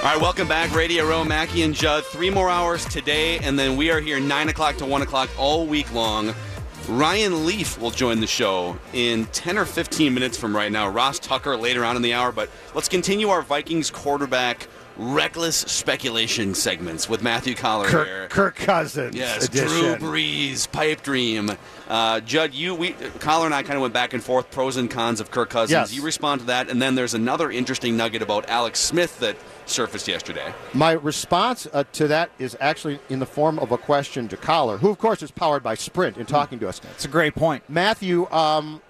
[0.00, 2.06] All right, welcome back, Radio Row, Mackey and Judd.
[2.06, 5.66] Three more hours today, and then we are here 9 o'clock to 1 o'clock all
[5.66, 6.32] week long.
[6.88, 10.88] Ryan Leaf will join the show in 10 or 15 minutes from right now.
[10.88, 16.54] Ross Tucker later on in the hour, but let's continue our Vikings quarterback reckless speculation
[16.54, 18.28] segments with Matthew Coller Kirk, here.
[18.28, 19.14] Kirk Cousins.
[19.14, 19.68] Yes, edition.
[19.68, 21.50] Drew Brees, pipe dream.
[21.90, 24.88] Uh, Judd, you, we, Coller and I kind of went back and forth, pros and
[24.88, 25.72] cons of Kirk Cousins.
[25.72, 25.92] Yes.
[25.92, 30.06] You respond to that, and then there's another interesting nugget about Alex Smith that surfaced
[30.06, 30.54] yesterday.
[30.72, 34.78] My response uh, to that is actually in the form of a question to Coller,
[34.78, 36.80] who, of course, is powered by Sprint in talking to us.
[36.92, 37.68] It's a great point.
[37.68, 38.80] Matthew, um,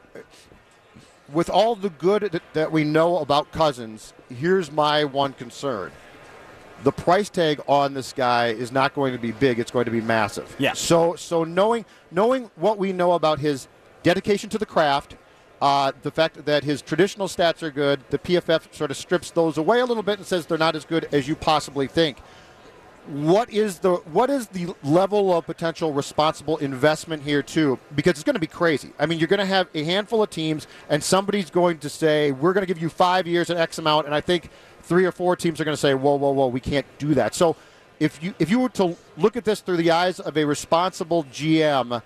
[1.33, 5.91] with all the good that, that we know about Cousins, here's my one concern.
[6.83, 9.91] The price tag on this guy is not going to be big; it's going to
[9.91, 10.55] be massive.
[10.59, 10.73] Yeah.
[10.73, 13.69] So, so knowing knowing what we know about his
[14.03, 15.17] dedication to the craft,
[15.61, 19.59] uh, the fact that his traditional stats are good, the PFF sort of strips those
[19.59, 22.19] away a little bit and says they're not as good as you possibly think.
[23.07, 27.79] What is the what is the level of potential responsible investment here too?
[27.95, 28.93] Because it's going to be crazy.
[28.99, 32.31] I mean, you're going to have a handful of teams, and somebody's going to say,
[32.31, 34.51] "We're going to give you five years and X amount," and I think
[34.91, 37.35] three or four teams are going to say, "Whoa, whoa, whoa, we can't do that."
[37.35, 37.57] So,
[38.01, 41.25] if you if you were to look at this through the eyes of a responsible
[41.25, 42.03] GM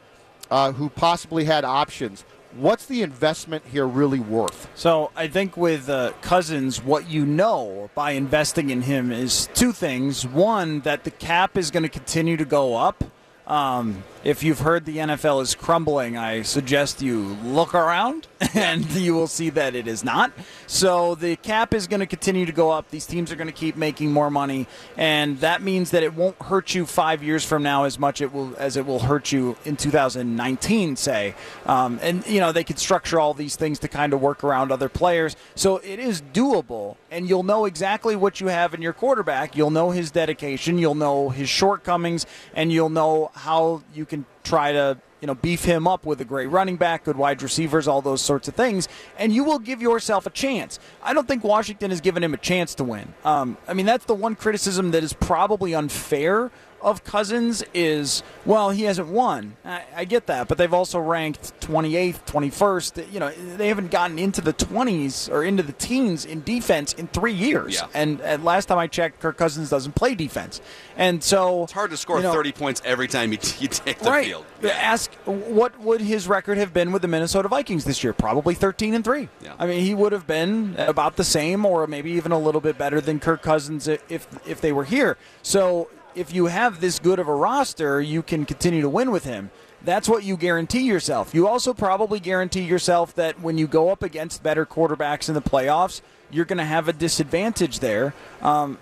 [0.50, 2.24] uh, who possibly had options,
[2.56, 4.68] what's the investment here really worth?
[4.74, 9.72] So I think with uh, Cousins, what you know by investing in him is two
[9.72, 10.26] things.
[10.26, 13.02] One, that the cap is going to continue to go up.
[13.46, 19.14] Um, if you've heard the NFL is crumbling, I suggest you look around and you
[19.14, 20.32] will see that it is not.
[20.66, 22.90] So the cap is going to continue to go up.
[22.90, 26.40] These teams are going to keep making more money, and that means that it won't
[26.40, 29.56] hurt you five years from now as much it will as it will hurt you
[29.66, 31.34] in 2019, say.
[31.66, 34.72] Um, and you know they could structure all these things to kind of work around
[34.72, 36.96] other players, so it is doable.
[37.10, 39.54] And you'll know exactly what you have in your quarterback.
[39.54, 40.78] You'll know his dedication.
[40.78, 45.64] You'll know his shortcomings, and you'll know how you can try to you know beef
[45.64, 48.88] him up with a great running back, good wide receivers, all those sorts of things,
[49.18, 50.78] and you will give yourself a chance.
[51.02, 53.14] I don't think Washington has given him a chance to win.
[53.24, 56.50] Um, I mean, that's the one criticism that is probably unfair
[56.84, 59.56] of Cousins is, well, he hasn't won.
[59.64, 63.12] I, I, get that, but they've also ranked 28th, 21st.
[63.12, 67.08] You know, they haven't gotten into the 20s or into the teens in defense in
[67.08, 67.74] three years.
[67.74, 67.86] Yeah.
[67.94, 70.60] And, and last time I checked, Kirk Cousins doesn't play defense.
[70.96, 73.98] And so It's hard to score you know, 30 points every time you, you take
[73.98, 74.26] the right.
[74.26, 74.44] field.
[74.62, 78.12] Ask what would his record have been with the Minnesota Vikings this year?
[78.12, 79.28] Probably 13 and 3.
[79.42, 79.54] Yeah.
[79.58, 82.76] I mean, he would have been about the same or maybe even a little bit
[82.76, 85.16] better than Kirk Cousins if if they were here.
[85.42, 89.24] So, if you have this good of a roster, you can continue to win with
[89.24, 89.50] him.
[89.82, 91.34] That's what you guarantee yourself.
[91.34, 95.42] You also probably guarantee yourself that when you go up against better quarterbacks in the
[95.42, 98.14] playoffs, you're going to have a disadvantage there.
[98.40, 98.78] Um,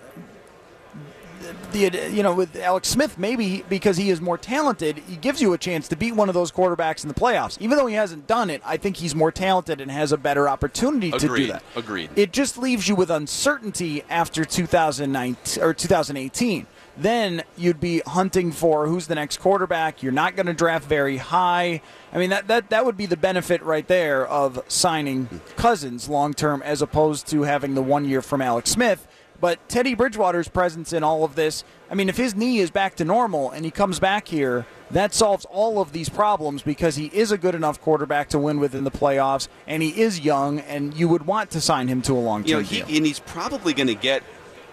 [1.71, 5.53] the you know with Alex Smith maybe because he is more talented he gives you
[5.53, 8.27] a chance to beat one of those quarterbacks in the playoffs even though he hasn't
[8.27, 11.63] done it I think he's more talented and has a better opportunity to do that
[11.75, 12.11] Agreed.
[12.15, 16.67] it just leaves you with uncertainty after 2019 or 2018
[16.97, 20.03] then you'd be hunting for who's the next quarterback.
[20.03, 21.81] You're not going to draft very high.
[22.11, 26.33] I mean that, that that would be the benefit right there of signing Cousins long
[26.33, 29.07] term as opposed to having the one year from Alex Smith.
[29.41, 32.95] But Teddy Bridgewater's presence in all of this, I mean, if his knee is back
[32.95, 37.07] to normal and he comes back here, that solves all of these problems because he
[37.07, 40.93] is a good enough quarterback to win within the playoffs, and he is young, and
[40.93, 42.95] you would want to sign him to a long You know, term he, deal.
[42.97, 44.23] and he's probably going to get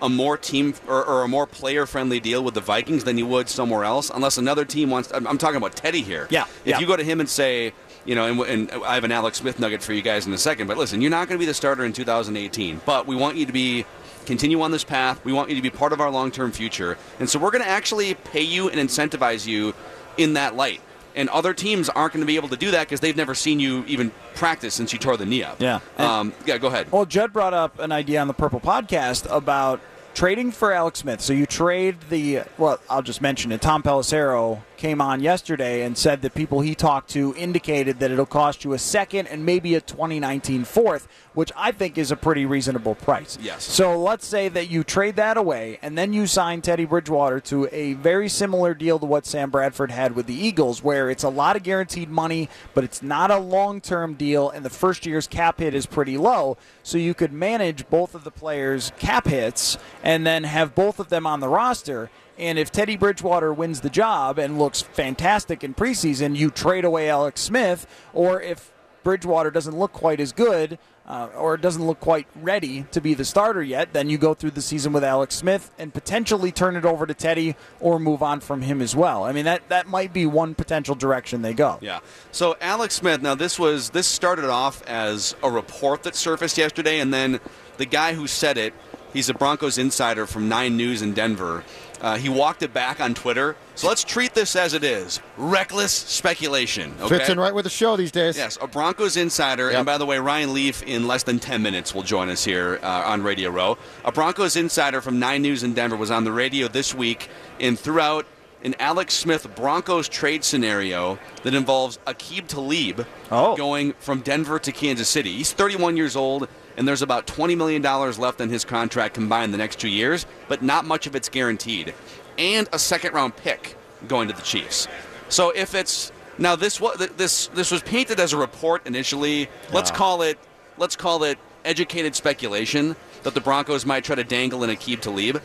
[0.03, 3.27] a more team or, or a more player friendly deal with the Vikings than you
[3.27, 5.13] would somewhere else, unless another team wants.
[5.13, 6.27] I'm, I'm talking about Teddy here.
[6.31, 6.79] Yeah, If yeah.
[6.79, 7.73] you go to him and say,
[8.05, 10.39] you know, and, and I have an Alex Smith nugget for you guys in a
[10.39, 13.37] second, but listen, you're not going to be the starter in 2018, but we want
[13.37, 13.85] you to be
[14.27, 15.23] continue on this path.
[15.25, 16.97] We want you to be part of our long term future.
[17.19, 19.75] And so we're going to actually pay you and incentivize you
[20.17, 20.81] in that light.
[21.17, 23.59] And other teams aren't going to be able to do that because they've never seen
[23.59, 25.61] you even practice since you tore the knee up.
[25.61, 25.81] Yeah.
[25.99, 26.91] Um, yeah, go ahead.
[26.93, 29.81] Well, Judd brought up an idea on the Purple podcast about
[30.15, 31.21] trading for Alex Smith.
[31.21, 33.61] So you trade the, well, I'll just mention it.
[33.61, 38.25] Tom Pelissero came on yesterday and said that people he talked to indicated that it'll
[38.25, 42.47] cost you a second and maybe a 2019 fourth, which I think is a pretty
[42.47, 43.39] reasonable price.
[43.43, 43.63] Yes.
[43.63, 47.69] So let's say that you trade that away and then you sign Teddy Bridgewater to
[47.71, 51.29] a very similar deal to what Sam Bradford had with the Eagles, where it's a
[51.29, 55.27] lot of guaranteed money, but it's not a long term deal, and the first year's
[55.27, 56.57] cap hit is pretty low.
[56.83, 61.11] So you could manage both of the players' cap hits and then have both of
[61.11, 62.11] them on the roster.
[62.41, 67.11] And if Teddy Bridgewater wins the job and looks fantastic in preseason, you trade away
[67.11, 67.87] Alex Smith.
[68.15, 68.73] Or if
[69.03, 73.27] Bridgewater doesn't look quite as good uh, or doesn't look quite ready to be the
[73.27, 76.87] starter yet, then you go through the season with Alex Smith and potentially turn it
[76.87, 79.25] over to Teddy or move on from him as well.
[79.25, 81.79] I mean, that, that might be one potential direction they go.
[81.83, 82.01] Yeah.
[82.33, 83.21] So Alex Smith.
[83.21, 87.39] Now this was this started off as a report that surfaced yesterday, and then
[87.77, 88.73] the guy who said it,
[89.13, 91.65] he's a Broncos insider from Nine News in Denver.
[92.01, 93.57] Uh, he walked it back on Twitter.
[93.75, 96.95] So let's treat this as it is: reckless speculation.
[97.01, 97.19] Okay?
[97.19, 98.37] Fits in right with the show these days.
[98.37, 99.69] Yes, a Broncos insider.
[99.71, 99.77] Yep.
[99.77, 102.79] And by the way, Ryan Leaf in less than 10 minutes will join us here
[102.83, 103.77] uh, on Radio Row.
[104.05, 107.79] A Broncos insider from Nine News in Denver was on the radio this week and
[107.79, 108.27] threw out
[108.63, 113.57] an Alex Smith Broncos trade scenario that involves Aqib Talib Oh.
[113.57, 115.33] going from Denver to Kansas City.
[115.37, 116.47] He's 31 years old,
[116.81, 120.63] and there's about $20 million left in his contract combined the next two years, but
[120.63, 121.93] not much of it's guaranteed.
[122.39, 123.77] And a second round pick
[124.09, 124.89] going to the Chiefs.
[125.29, 129.51] So if it's now this was this this was painted as a report initially.
[129.75, 130.39] Let's call it
[130.79, 135.43] let's call it educated speculation that the Broncos might try to dangle in Aqib Talib.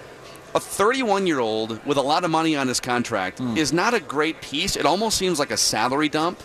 [0.56, 4.00] A 31 year old with a lot of money on his contract is not a
[4.00, 4.78] great piece.
[4.78, 6.42] It almost seems like a salary dump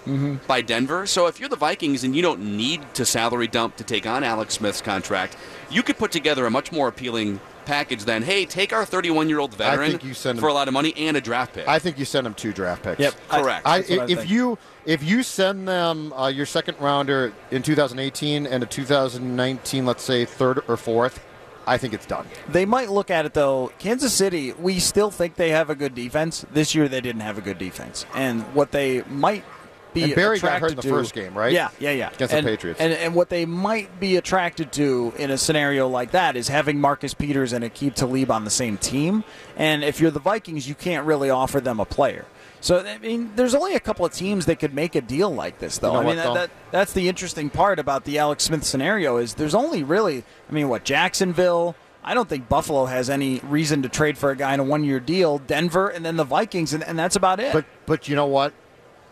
[0.48, 1.06] by Denver.
[1.06, 4.24] So if you're the Vikings and you don't need to salary dump to take on
[4.24, 5.36] Alex Smith's contract,
[5.70, 9.38] you could put together a much more appealing package than hey, take our 31 year
[9.38, 11.68] old veteran think you send him- for a lot of money and a draft pick.
[11.68, 12.98] I think you send them two draft picks.
[12.98, 13.14] Yep.
[13.28, 13.64] Correct.
[13.64, 17.62] I, That's what I if you if you send them uh, your second rounder in
[17.62, 21.20] 2018 and a 2019, let's say third or fourth,
[21.66, 22.26] I think it's done.
[22.48, 23.72] They might look at it though.
[23.78, 26.44] Kansas City, we still think they have a good defense.
[26.52, 29.44] This year they didn't have a good defense, and what they might
[29.92, 31.52] be And Berry got hurt attracted in the to- first game, right?
[31.52, 32.10] Yeah, yeah, yeah.
[32.12, 32.80] Against the Patriots.
[32.80, 36.80] And, and what they might be attracted to in a scenario like that is having
[36.80, 39.24] Marcus Peters and Aqib Talib on the same team.
[39.56, 42.24] And if you're the Vikings, you can't really offer them a player.
[42.60, 45.58] So I mean, there's only a couple of teams that could make a deal like
[45.58, 45.88] this, though.
[45.88, 46.34] You know I mean, what, though?
[46.34, 50.24] that, that that's the interesting part about the Alex Smith scenario is there's only really,
[50.48, 51.74] I mean, what Jacksonville.
[52.02, 55.00] I don't think Buffalo has any reason to trade for a guy in a one-year
[55.00, 55.38] deal.
[55.38, 57.52] Denver and then the Vikings, and, and that's about it.
[57.52, 58.54] But but you know what?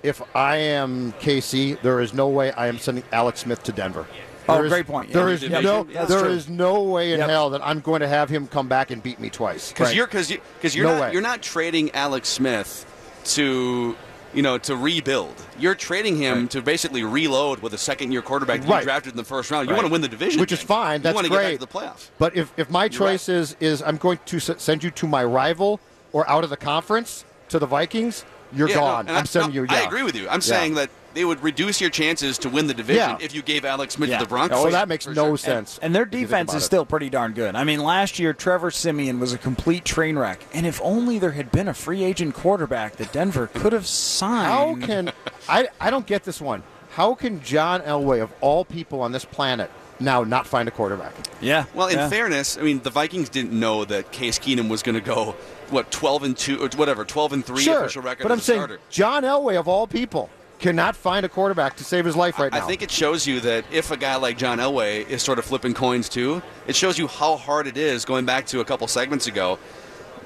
[0.03, 4.07] If I am KC, there is no way I am sending Alex Smith to Denver.
[4.49, 5.13] Oh, There is- great point.
[5.13, 6.31] There Yeah, is you no mention- that's there true.
[6.31, 7.29] is no way in Yep.
[7.29, 9.69] hell that I'm going to have him come back and beat me twice.
[9.71, 9.97] because Right.
[9.97, 11.13] you're because you, cause you're No not way.
[11.13, 12.87] you're not trading Alex Smith
[13.35, 13.97] to
[14.35, 15.35] you know to rebuild.
[15.59, 18.79] You're trading him to basically reload with a second year quarterback that Right.
[18.81, 19.67] you drafted in the first round.
[19.69, 19.79] You Right.
[19.79, 21.01] want to win the division, Which is fine.
[21.03, 21.59] That's you want to great.
[21.59, 22.09] get back to the playoffs.
[22.19, 25.25] But if, if my You're choice is is I'm going to send you to my
[25.25, 25.81] rival
[26.13, 29.09] or out of the conference to the Vikings, you're Yeah, gone.
[29.09, 29.67] and I'm I, sending no, you.
[29.71, 30.27] I agree with you.
[30.29, 30.55] I'm Yeah.
[30.57, 33.17] saying that they would reduce your chances to win the division Yeah.
[33.21, 34.19] if you gave Alex Smith Yeah.
[34.19, 34.67] to the Broncos.
[34.67, 35.37] Oh, that makes no sure.
[35.39, 35.77] sense.
[35.83, 36.67] And their if you think defense about is it.
[36.67, 37.57] still pretty darn good.
[37.57, 41.33] I mean, last year Trevor Siemian was a complete train wreck, and if only there
[41.33, 44.47] had been a free agent quarterback that Denver could have signed.
[44.81, 45.11] How can
[45.49, 45.67] I?
[45.81, 46.63] I don't get this one.
[46.91, 51.15] How can John Elway, of all people on this planet, now not find a quarterback?
[51.41, 51.65] yeah.
[51.75, 52.09] Well, in yeah.
[52.09, 55.35] fairness, I mean the Vikings didn't know that Case Keenum was going to go
[55.71, 58.61] what 12 and two or whatever 12 and three sure, official record but I'm saying
[58.61, 58.79] starter.
[58.89, 62.59] John Elway, of all people, cannot find a quarterback to save his life right now.
[62.59, 65.45] I think it shows you that if a guy like John Elway is sort of
[65.45, 68.87] flipping coins too, it shows you how hard it is, going back to a couple
[68.89, 69.59] segments ago,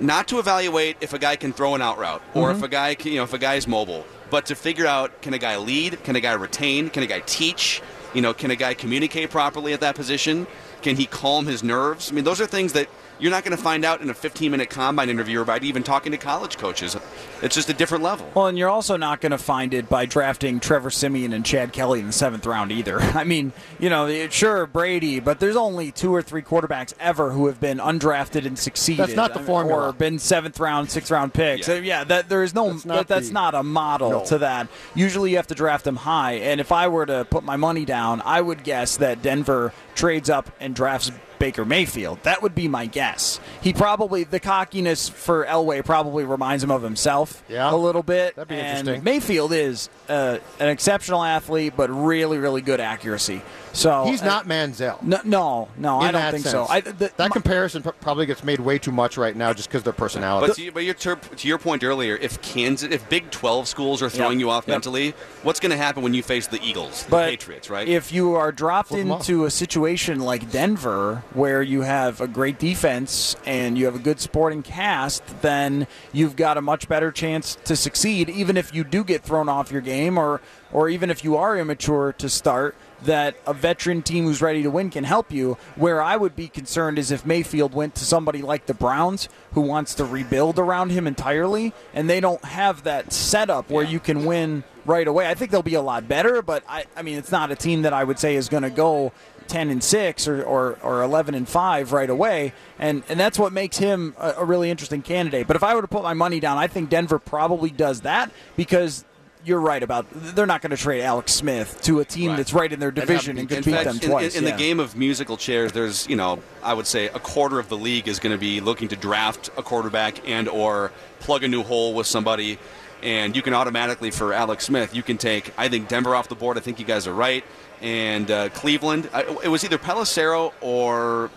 [0.01, 2.59] not to evaluate if a guy can throw an out route or Mm-hmm.
[2.59, 5.35] if a guy can, you know, if a guy's mobile, but to figure out can
[5.35, 7.83] a guy lead, can a guy retain, can a guy teach,
[8.15, 10.47] you know, can a guy communicate properly at that position?
[10.81, 12.11] Can he calm his nerves?
[12.11, 12.89] I mean, those are things that
[13.23, 15.83] you're not going to find out in a 15 minute combine interview or by even
[15.85, 16.97] talking to college coaches.
[17.41, 18.29] It's just a different level.
[18.35, 21.73] Well, and you're also not going to find it by drafting Trevor Siemian and Chad
[21.73, 23.01] Kelly in the seventh round either.
[23.01, 27.47] I mean, you know, sure Brady, but there's only two or three quarterbacks ever who
[27.47, 28.99] have been undrafted and succeeded.
[29.07, 29.89] That's not the I mean, formula.
[29.89, 31.69] Or been seventh round, sixth round picks.
[31.69, 31.75] Yeah.
[31.75, 32.71] Uh, Yeah, that there is no.
[32.73, 34.25] That's not that, that's the- not a model No.
[34.27, 34.67] to that.
[34.97, 36.33] Usually, you have to draft them high.
[36.35, 40.29] And if I were to put my money down, I would guess that Denver trades
[40.31, 41.13] up and drafts
[41.43, 42.23] Baker Mayfield.
[42.23, 43.41] That would be my guess.
[43.61, 47.69] He probably the cockiness for Elway probably reminds him of himself Yeah.
[47.69, 48.37] a little bit.
[48.37, 49.03] That'd be and interesting.
[49.03, 53.43] Mayfield is uh, an exceptional athlete, but really, really good accuracy.
[53.73, 55.03] So He's uh, not Manziel.
[55.03, 56.53] No, no, no I don't think sense.
[56.53, 56.67] so.
[56.69, 59.81] I, the, that my- comparison probably gets made way too much right now just because
[59.81, 60.47] of their personality.
[60.49, 64.01] But, to, but your, to, to your point earlier, if Kansas, if Big 12 schools
[64.03, 64.41] are throwing Yep.
[64.45, 64.75] you off Yep.
[64.75, 67.89] mentally, what's going to happen when you face the Eagles, the but Patriots, right?
[67.89, 69.21] If you are dropped Flip 'em off.
[69.23, 73.99] into a situation like Denver, where you have a great defense and you have a
[73.99, 78.29] good sporting cast, then you've got a much better chance to succeed.
[78.29, 80.41] Even if you do get thrown off your game, or
[80.73, 82.75] or even if you are immature to start,
[83.05, 85.57] that a veteran team who's ready to win can help you.
[85.77, 89.61] Where I would be concerned is if Mayfield went to somebody like the Browns, who
[89.61, 94.25] wants to rebuild around him entirely, and they don't have that setup where you can
[94.25, 95.29] win right away.
[95.29, 97.83] I think they'll be a lot better, but I, I mean, it's not a team
[97.83, 99.13] that I would say is going to go
[99.49, 102.53] 10 and 6 or, or, or 11 and 5 right away.
[102.79, 105.47] And, and that's what makes him a, a really interesting candidate.
[105.47, 108.31] But if I were to put my money down, I think Denver probably does that
[108.57, 109.05] because
[109.45, 112.37] you're right about they're not going to trade Alex Smith to a team Right.
[112.37, 114.35] that's right in their division and, can in beat fact, them twice.
[114.35, 114.55] in, in yeah.
[114.57, 117.77] the game of musical chairs, there's you know I would say a quarter of the
[117.77, 121.63] league is going to be looking to draft a quarterback and or plug a new
[121.63, 122.59] hole with somebody,
[123.03, 126.35] and you can automatically for Alex Smith you can take I think Denver off the
[126.37, 126.57] board.
[126.57, 127.45] I think you guys are right,
[127.81, 129.09] and uh, Cleveland.
[129.13, 131.31] I, it was either Pelissero or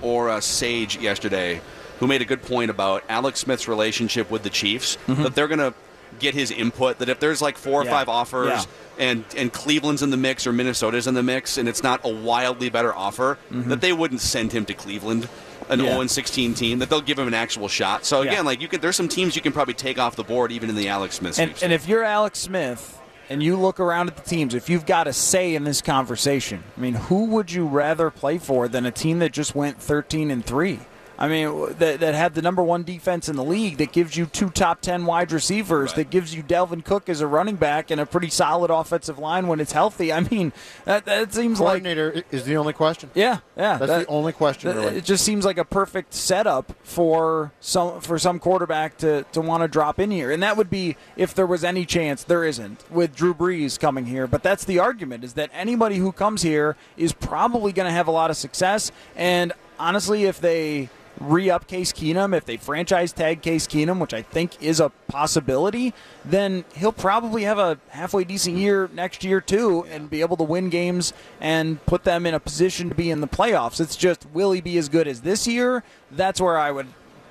[0.00, 1.60] or uh, Sage yesterday
[2.00, 5.60] who made a good point about Alex Smith's relationship with the Chiefs that they're going
[5.60, 5.72] to
[6.18, 6.98] get his input.
[6.98, 7.90] That if there's like four or Mm-hmm.
[7.92, 7.98] Yeah.
[7.98, 8.64] five offers Yeah.
[8.98, 12.08] and and Cleveland's in the mix or Minnesota's in the mix, and it's not a
[12.12, 15.28] wildly better offer, that they wouldn't send him to Cleveland,
[15.68, 15.86] an Mm-hmm.
[15.86, 15.94] Yeah.
[15.94, 16.78] 0 16 team.
[16.80, 18.04] That they'll give him an actual shot.
[18.04, 18.32] So Yeah.
[18.32, 20.68] again, like you could, there's some teams you can probably take off the board even
[20.70, 21.38] in the Alex Smith.
[21.38, 22.98] And, and if you're Alex Smith
[23.30, 26.62] and you look around at the teams, if you've got a say in this conversation,
[26.76, 30.30] I mean, who would you rather play for than a team that just went 13
[30.30, 30.80] and three?
[31.22, 34.26] I mean, that, that had the number one defense in the league, that gives you
[34.26, 35.96] two top 10 wide receivers, Right.
[35.98, 39.46] that gives you Dalvin Cook as a running back and a pretty solid offensive line
[39.46, 40.12] when it's healthy.
[40.12, 40.52] I mean,
[40.84, 41.84] that, that seems like.
[41.84, 43.08] Coordinator is the only question.
[43.14, 43.76] Yeah, yeah.
[43.78, 44.96] That's that- the only question, really.
[44.96, 49.62] It just seems like a perfect setup for some for some quarterback to, to want
[49.62, 52.24] to drop in here, and that would be if there was any chance.
[52.24, 56.10] There isn't with Drew Brees coming here, but that's the argument: is that anybody who
[56.10, 58.90] comes here is probably going to have a lot of success.
[59.14, 60.88] And honestly, if they
[61.22, 65.94] re-up Case Keenum, if they franchise tag Case Keenum, which I think is a possibility,
[66.24, 70.44] then he'll probably have a halfway decent year next year too, and be able to
[70.44, 73.80] win games and put them in a position to be in the playoffs.
[73.80, 75.82] It's just will he be as good as this year?
[76.10, 76.88] That's where I would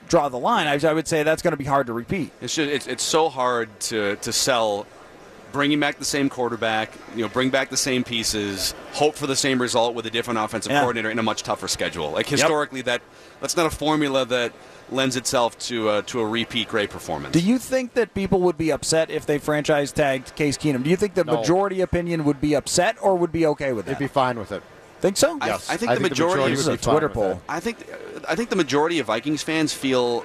[0.08, 0.68] draw the line.
[0.68, 2.32] I, I would say that's going to be hard to repeat.
[2.42, 4.86] It's just it's, it's so hard to to sell
[5.52, 9.36] bringing back the same quarterback, you know, bring back the same pieces, hope for the
[9.36, 10.80] same result with a different offensive Yeah.
[10.82, 12.12] coordinator in a much tougher schedule.
[12.12, 13.02] Like historically, that
[13.42, 14.54] that's not a formula that
[14.92, 17.34] lends itself to uh, to a repeat great performance.
[17.34, 20.84] Do you think that people would be upset if they franchise tagged Case Keenum?
[20.84, 21.38] Do you think the No.
[21.38, 23.92] majority opinion would be upset or would be okay with it?
[23.92, 24.62] They'd be fine with it.
[25.00, 25.38] think so?
[25.42, 25.68] I, Yes.
[25.70, 26.34] I think I the think the majority.
[26.42, 27.42] majority This is would a be Twitter poll.
[27.50, 27.78] I think
[28.28, 30.24] I think the majority of Vikings fans feel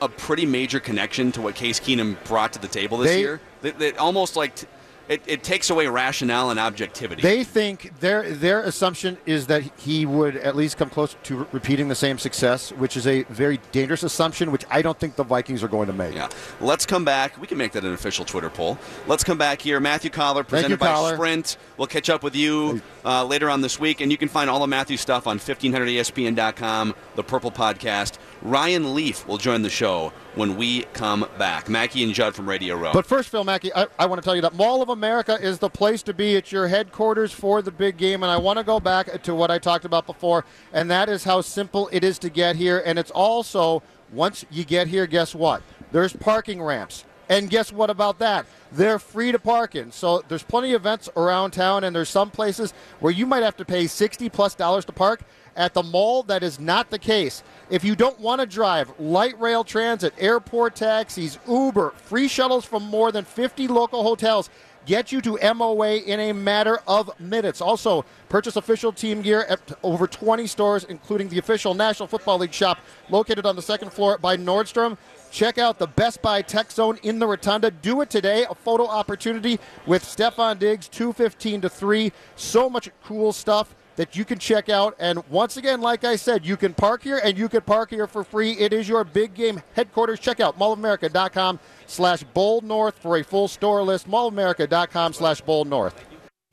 [0.00, 3.40] a pretty major connection to what Case Keenum brought to the table this They- year.
[3.64, 4.66] That, that almost like t-
[5.08, 7.20] it, it takes away rationale and objectivity.
[7.20, 11.46] They think their their assumption is that he would at least come close to re-
[11.52, 15.24] repeating the same success, which is a very dangerous assumption, which I don't think the
[15.24, 16.14] Vikings are going to make.
[16.14, 16.30] Yeah.
[16.60, 17.38] Let's come back.
[17.38, 18.78] We can make that an official Twitter poll.
[19.06, 19.78] Let's come back here.
[19.78, 21.14] Matthew Coller, presented you, by Coller.
[21.16, 21.58] Sprint.
[21.76, 24.62] We'll catch up with you uh, later on this week, and you can find all
[24.62, 28.16] of Matthew's stuff on 1500ESPN.com, the Purple Podcast.
[28.44, 31.70] Ryan Leaf will join the show when we come back.
[31.70, 32.92] Mackey and Judd from Radio Row.
[32.92, 35.58] But first, Phil Mackey, I, I want to tell you that Mall of America is
[35.58, 36.34] the place to be.
[36.34, 38.22] It's your headquarters for the big game.
[38.22, 41.24] And I want to go back to what I talked about before, and that is
[41.24, 42.82] how simple it is to get here.
[42.84, 43.82] And it's also,
[44.12, 45.62] once you get here, guess what?
[45.90, 47.06] There's parking ramps.
[47.30, 48.44] And guess what about that?
[48.70, 49.90] They're free to park in.
[49.92, 53.56] So there's plenty of events around town, and there's some places where you might have
[53.56, 55.22] to pay 60 plus dollars to park.
[55.56, 57.42] At the mall, that is not the case.
[57.70, 62.82] If you don't want to drive, light rail transit, airport taxis, Uber, free shuttles from
[62.82, 64.50] more than 50 local hotels
[64.86, 67.60] get you to MOA in a matter of minutes.
[67.60, 72.52] Also, purchase official team gear at over 20 stores, including the official National Football League
[72.52, 72.78] shop
[73.10, 74.96] located on the second floor by Nordstrom.
[75.30, 77.70] Check out the Best Buy Tech Zone in the Rotunda.
[77.70, 78.46] Do it today.
[78.48, 82.12] A photo opportunity with Stefon Diggs, 215 to 3.
[82.36, 84.96] So much cool stuff that you can check out.
[84.98, 88.06] And once again, like I said, you can park here and you can park here
[88.06, 88.52] for free.
[88.52, 90.20] It is your big game headquarters.
[90.20, 94.08] Check out mallofamerica.com slash bold north for a full store list.
[94.08, 96.04] mallofamerica.com slash bold north.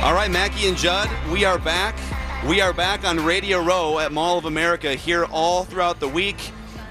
[0.02, 1.96] All right, Mackey and Judd, we are back.
[2.48, 6.38] We are back on Radio Row at Mall of America here all throughout the week.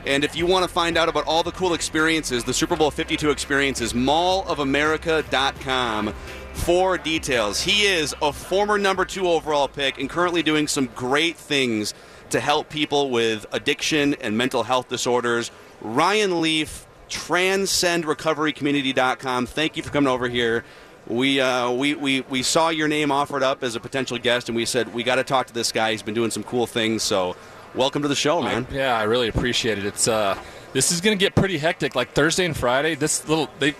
[0.06, 2.92] And if you want to find out about all the cool experiences, the Super Bowl
[2.92, 6.14] 52 experiences, mallofamerica.com
[6.52, 7.60] for details.
[7.60, 11.92] He is a former number two overall pick and currently doing some great things
[12.30, 15.50] to help people with addiction and mental health disorders.
[15.80, 19.46] Ryan Leaf, transcendrecoverycommunity.com.
[19.46, 20.64] Thank you for coming over here
[21.10, 24.56] we, uh, we, we, we saw your name offered up as a potential guest, and
[24.56, 25.90] we said, we got to talk to this guy.
[25.90, 27.02] He's been doing some cool things.
[27.02, 27.36] So,
[27.74, 28.66] welcome to the show, man.
[28.70, 29.84] I, yeah, I really appreciate it.
[29.84, 30.38] It's uh,
[30.72, 31.94] This is going to get pretty hectic.
[31.94, 33.74] Like Thursday and Friday, this little, they,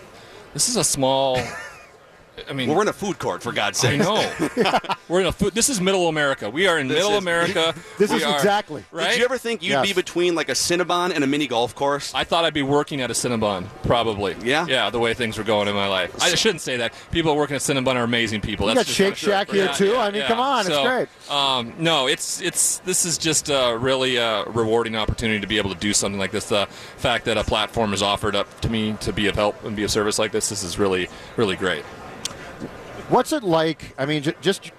[0.53, 1.39] this is a small.
[2.49, 4.01] I mean, well, we're in a food court for God's sake.
[4.01, 4.79] I know.
[5.09, 5.53] we're in a food.
[5.53, 6.49] This is Middle America.
[6.49, 7.75] We are in This Middle is- America.
[7.97, 8.83] This We is are- exactly.
[8.91, 9.09] right.
[9.11, 9.87] Did you ever think you'd Yes.
[9.87, 12.13] be between like a Cinnabon and a mini golf course?
[12.15, 14.35] I thought I'd be working at a Cinnabon, probably.
[14.43, 14.65] Yeah?
[14.67, 16.15] Yeah, the way things were going in my life.
[16.21, 16.93] I shouldn't say that.
[17.11, 18.67] People working at Cinnabon are amazing people.
[18.69, 19.31] You That's got just Shake not true.
[19.31, 19.85] Shack here Yeah, too.
[19.91, 20.27] yeah, I mean, yeah.
[20.27, 21.07] come on, it's great.
[21.31, 25.69] Um, no, it's it's this is just a really uh, rewarding opportunity to be able
[25.73, 26.49] to do something like this.
[26.49, 26.65] The
[26.97, 29.83] fact that a platform is offered up to me to be of help and be
[29.83, 31.07] of service like this, this is really
[31.37, 31.83] really great.
[33.11, 33.93] What's it like?
[33.97, 34.71] I mean, j- just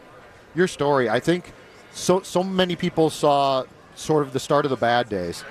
[0.54, 1.06] your story.
[1.06, 1.52] I think
[1.92, 2.22] so.
[2.22, 5.44] So many people saw sort of the start of the bad days.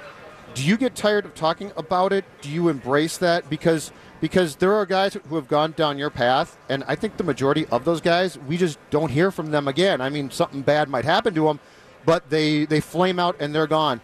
[0.55, 2.25] Do you get tired of talking about it?
[2.41, 3.47] Do you embrace that?
[3.51, 7.23] Because because there are guys who have gone down your path, and I think the
[7.23, 10.01] majority of those guys, we just don't hear from them again.
[10.01, 11.59] I mean, something bad might happen to them,
[12.03, 14.01] but they they flame out and they're gone.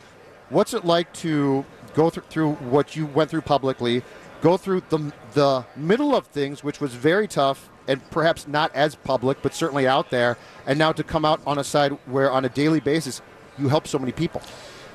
[0.49, 1.65] What's it like to
[1.95, 4.03] go through, through what you went through publicly,
[4.41, 8.95] go through the the middle of things, which was very tough and perhaps not as
[8.95, 12.45] public, but certainly out there, and now to come out on a side where on
[12.45, 13.21] a daily basis
[13.57, 14.41] you help so many people.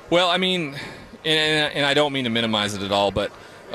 [0.09, 0.75] Well, I mean,
[1.25, 3.31] and, and I don't mean to minimize it at all, but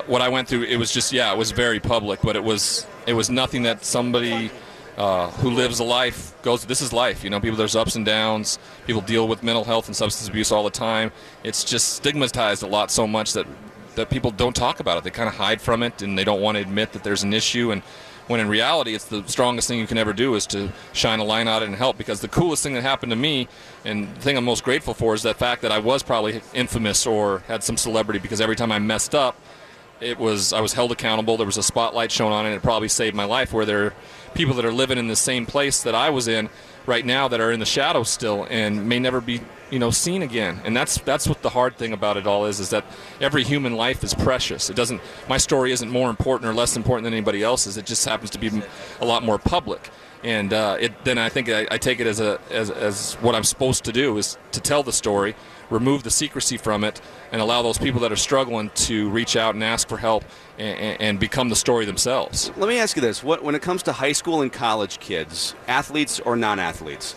[0.06, 2.87] what I went through, it was just yeah, it was very public, but it was
[3.06, 4.50] it was nothing that somebody
[4.96, 6.64] uh, who lives a life goes.
[6.64, 7.40] This is life, you know.
[7.40, 8.58] People, there's ups and downs.
[8.87, 11.12] People deal with mental health and substance abuse all the time.
[11.44, 13.46] It's just stigmatized a lot so much that
[13.94, 15.04] that people don't talk about it.
[15.04, 17.32] They kind of hide from it, and they don't want to admit that there's an
[17.32, 17.72] issue.
[17.72, 17.83] And
[18.28, 21.24] when in reality, it's the strongest thing you can ever do is to shine a
[21.24, 21.98] line on it and help.
[21.98, 23.48] Because the coolest thing that happened to me,
[23.84, 27.06] and the thing I'm most grateful for, is that fact that I was probably infamous
[27.06, 28.20] or had some celebrity.
[28.20, 29.36] Because every time I messed up,
[30.00, 31.36] it was I was held accountable.
[31.36, 32.50] There was a spotlight shown on it.
[32.50, 33.52] and It probably saved my life.
[33.52, 33.94] Where there are
[34.34, 36.48] people that are living in the same place that I was in
[36.86, 40.22] right now that are in the shadows still and may never be you know seen
[40.22, 40.61] again.
[40.64, 42.85] And that's that's what the hard thing about it all is is that
[43.20, 44.70] every human life is precious.
[44.70, 45.00] It doesn't.
[45.28, 47.76] My story isn't more important or less important than anybody else's.
[47.76, 48.62] It just happens to be
[49.00, 49.90] a lot more public.
[50.24, 53.35] And uh, it, then I think I, I take it as a as, as what
[53.35, 55.37] I'm supposed to do is to tell the story,
[55.70, 57.00] remove the secrecy from it,
[57.31, 60.24] and allow those people that are struggling to reach out and ask for help
[60.59, 62.50] and, and become the story themselves.
[62.57, 65.54] Let me ask you this: what, when it comes to high school and college kids,
[65.68, 67.14] athletes or non-athletes,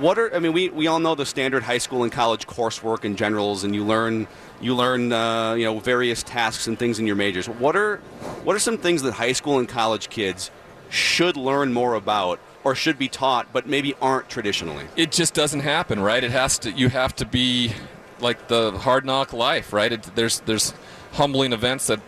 [0.00, 3.04] what are I mean, we, we all know the standard high school and college coursework
[3.04, 4.26] and generals, and you learn
[4.60, 7.48] you learn uh, you know various tasks and things in your majors.
[7.48, 7.98] What are
[8.44, 10.50] what are some things that high school and college kids
[10.88, 14.86] should learn more about or should be taught, but maybe aren't traditionally?
[14.96, 16.22] it just doesn't happen, right?
[16.22, 16.72] It has to.
[16.72, 17.72] You have to be
[18.20, 19.92] like the hard knock life, right?
[19.92, 20.74] It, there's there's
[21.12, 22.00] humbling events that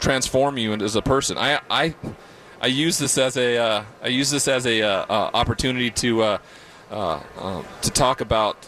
[0.00, 1.38] transform you as a person.
[1.38, 1.94] I I
[2.60, 6.38] I use this as a uh, I use this as a uh, uh, opportunity to
[6.90, 8.66] uh, uh, uh, to talk about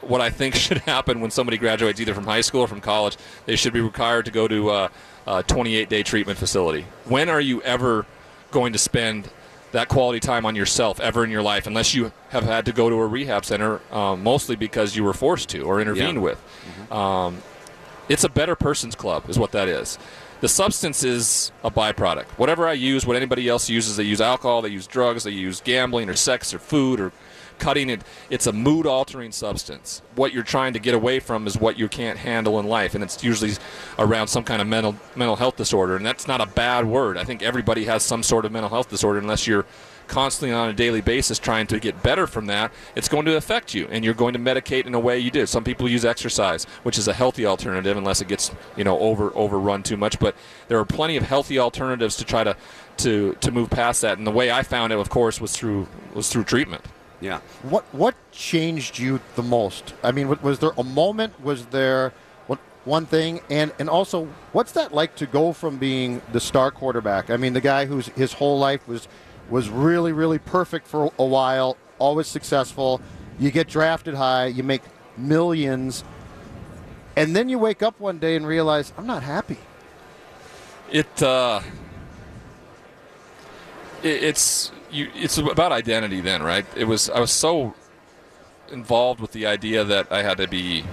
[0.00, 3.16] what I think should happen when somebody graduates either from high school or from college.
[3.46, 4.88] They should be required to go to uh,
[5.26, 6.86] a 28 day treatment facility.
[7.04, 8.06] When are you ever
[8.50, 9.30] going to spend
[9.72, 12.88] that quality time on yourself ever in your life unless you have had to go
[12.88, 16.22] to a rehab center, um, mostly because you were forced to or intervened Yeah.
[16.22, 16.92] with?
[16.92, 17.42] Um,
[18.08, 19.98] it's a better person's club, is what that is.
[20.40, 22.24] The substance is a byproduct.
[22.38, 25.60] Whatever I use, what anybody else uses, they use alcohol, they use drugs, they use
[25.60, 27.12] gambling or sex or food or
[27.58, 28.02] cutting it.
[28.30, 30.02] It's a mood altering substance.
[30.14, 33.04] What you're trying to get away from is what you can't handle in life, and
[33.04, 33.52] it's usually
[33.98, 35.96] around some kind of mental mental health disorder.
[35.96, 37.16] And that's not a bad word.
[37.18, 39.66] I think everybody has some sort of mental health disorder, unless you're
[40.08, 43.74] constantly on a daily basis trying to get better from that, it's going to affect
[43.74, 45.46] you, and you're going to medicate in a way you do.
[45.46, 49.30] Some people use exercise, which is a healthy alternative, unless it gets you know over
[49.36, 50.18] overrun too much.
[50.18, 50.34] But
[50.66, 52.56] there are plenty of healthy alternatives to try to
[52.98, 54.18] to to move past that.
[54.18, 56.84] And the way I found it, of course, was through was through treatment.
[57.20, 57.40] Yeah.
[57.62, 59.94] What what changed you the most?
[60.02, 61.40] I mean, was there a moment?
[61.42, 62.12] Was there
[62.46, 63.40] one- one thing?
[63.50, 67.28] And and also, what's that like to go from being the star quarterback?
[67.30, 69.08] I mean, the guy whose his whole life was
[69.50, 73.00] was really really perfect for a while, always successful.
[73.38, 74.82] You get drafted high, you make
[75.16, 76.04] millions,
[77.16, 79.58] and then you wake up one day and realize I'm not happy.
[80.90, 81.60] It uh,
[84.02, 85.10] it, it's you.
[85.14, 86.66] It's about identity then, right?
[86.76, 87.10] It was.
[87.10, 87.74] I was so
[88.70, 90.84] involved with the idea that I had to be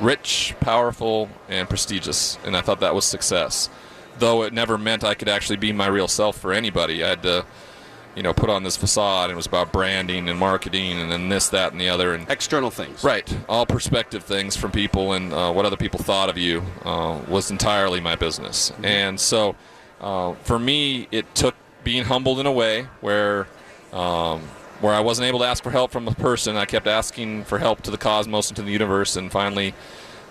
[0.00, 3.70] rich, powerful, and prestigious, and I thought that was success.
[4.18, 7.02] Though it never meant I could actually be my real self for anybody.
[7.02, 7.46] I had to,
[8.14, 11.28] you know, put on this facade, and it was about branding and marketing, and then
[11.28, 13.02] this, that, and the other, and External things.
[13.02, 13.34] Right.
[13.48, 17.50] All perspective things from people and uh, what other people thought of you uh, was
[17.50, 18.72] entirely my business.
[18.82, 19.56] And so
[20.00, 23.46] uh, for me, it took being humbled in a way where.
[23.92, 24.42] Um,
[24.80, 27.58] where I wasn't able to ask for help from a person, I kept asking for
[27.58, 29.74] help to the cosmos and to the universe, and finally,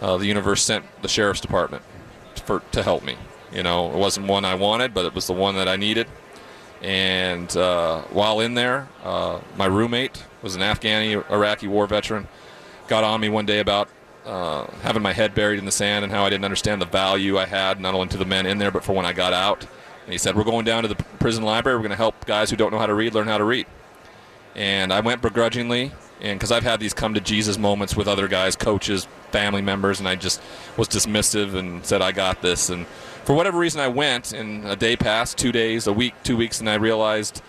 [0.01, 1.83] uh, the universe sent the sheriff's department
[2.43, 3.15] for to help me.
[3.53, 6.07] You know, it wasn't one I wanted, but it was the one that I needed.
[6.81, 12.27] And uh, while in there, uh, my roommate was an Afghani Iraqi war veteran.
[12.87, 13.87] Got on me one day about
[14.25, 17.37] uh, having my head buried in the sand and how I didn't understand the value
[17.37, 19.65] I had, not only to the men in there, but for when I got out.
[20.05, 21.77] And he said, We're going down to the prison library.
[21.77, 23.67] We're going to help guys who don't know how to read learn how to read.
[24.55, 28.27] And I went begrudgingly, and because I've had these come to Jesus moments with other
[28.27, 30.41] guys, coaches, family members, and I just
[30.75, 32.69] was dismissive and said, I got this.
[32.69, 32.85] And
[33.23, 36.59] for whatever reason, I went, and a day passed, two days, a week, two weeks,
[36.59, 37.41] and I realized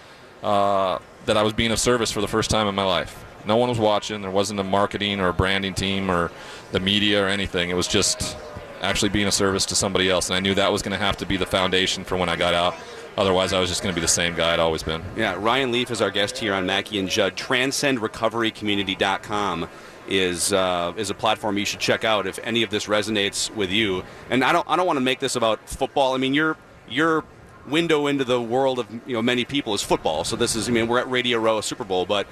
[0.45, 3.25] uh, that I was being of service for the first time in my life.
[3.45, 4.23] No one was watching.
[4.23, 6.31] There wasn't a marketing or a branding team or
[6.71, 7.71] the media or anything.
[7.71, 8.37] It was just
[8.83, 11.16] actually being a service to somebody else, and I knew that was going to have
[11.18, 12.75] to be the foundation for when I got out.
[13.16, 15.03] Otherwise, I was just going to be the same guy I'd always been.
[15.16, 17.37] Yeah, Ryan Leaf is our guest here on Mackey and Judd.
[17.37, 19.68] TranscendRecoveryCommunity.com
[20.09, 23.71] is uh, is a platform you should check out if any of this resonates with
[23.71, 24.03] you.
[24.31, 26.14] And I don't I don't want to make this about football.
[26.14, 26.57] I mean, your
[26.88, 27.25] your
[27.66, 30.25] window into the world of you know many people is football.
[30.25, 32.27] So this is I mean we're at Radio Row, Super Bowl, but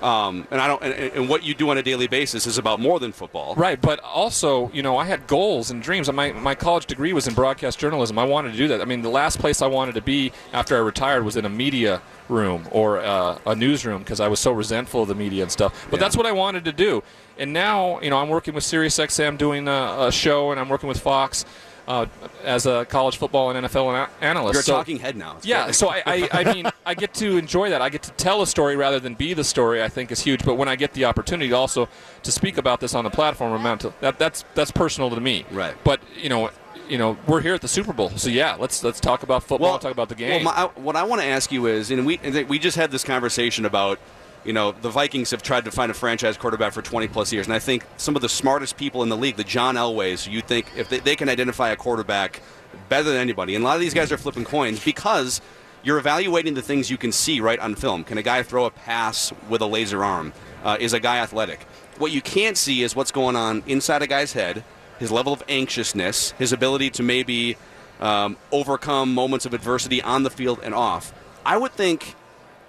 [0.00, 2.80] um, and I don't and, and what you do on a daily basis is about
[2.80, 3.54] more than football.
[3.56, 6.10] Right, but also, you know, I had goals and dreams.
[6.12, 8.18] My my college degree was in broadcast journalism.
[8.18, 8.80] I wanted to do that.
[8.80, 11.48] I mean, the last place I wanted to be after I retired was in a
[11.48, 15.52] media room or uh, a newsroom because I was so resentful of the media and
[15.52, 15.86] stuff.
[15.90, 16.04] But Yeah.
[16.04, 17.02] that's what I wanted to do.
[17.38, 20.88] And now, you know, I'm working with SiriusXM doing a, a show, and I'm working
[20.88, 21.44] with Fox.
[21.88, 22.06] Uh,
[22.44, 25.34] as a college football and NFL ana- analyst, You're a So- talking head now.
[25.38, 27.82] It's yeah, so I, I, I mean, I get to enjoy that.
[27.82, 29.82] I get to tell a story rather than be the story.
[29.82, 30.44] I think is huge.
[30.44, 31.88] But when I get the opportunity also
[32.22, 35.44] to speak about this on the platform, amount to that that's that's personal to me.
[35.50, 35.74] Right.
[35.82, 36.50] But you know,
[36.88, 39.78] you know, we're here at the Super Bowl, so yeah, let's let's talk about football.
[39.80, 40.44] talk about the game.
[40.44, 42.76] Well, my, I- what I want to ask you is, and we and we just
[42.76, 43.98] had this conversation about,
[44.44, 47.46] you know, the Vikings have tried to find a franchise quarterback for 20 plus years,
[47.46, 50.40] and I think some of the smartest people in the league, the John Elways, you
[50.40, 52.42] think if they, they can identify a quarterback
[52.88, 55.40] better than anybody, and a lot of these guys are flipping coins because
[55.82, 58.04] you're evaluating the things you can see right on film.
[58.04, 60.32] Can a guy throw a pass with a laser arm?
[60.62, 61.62] Uh, is a guy athletic?
[61.98, 64.64] What you can't see is what's going on inside a guy's head,
[64.98, 67.56] his level of anxiousness, his ability to maybe
[68.00, 71.12] um, overcome moments of adversity on the field and off.
[71.44, 72.14] I would think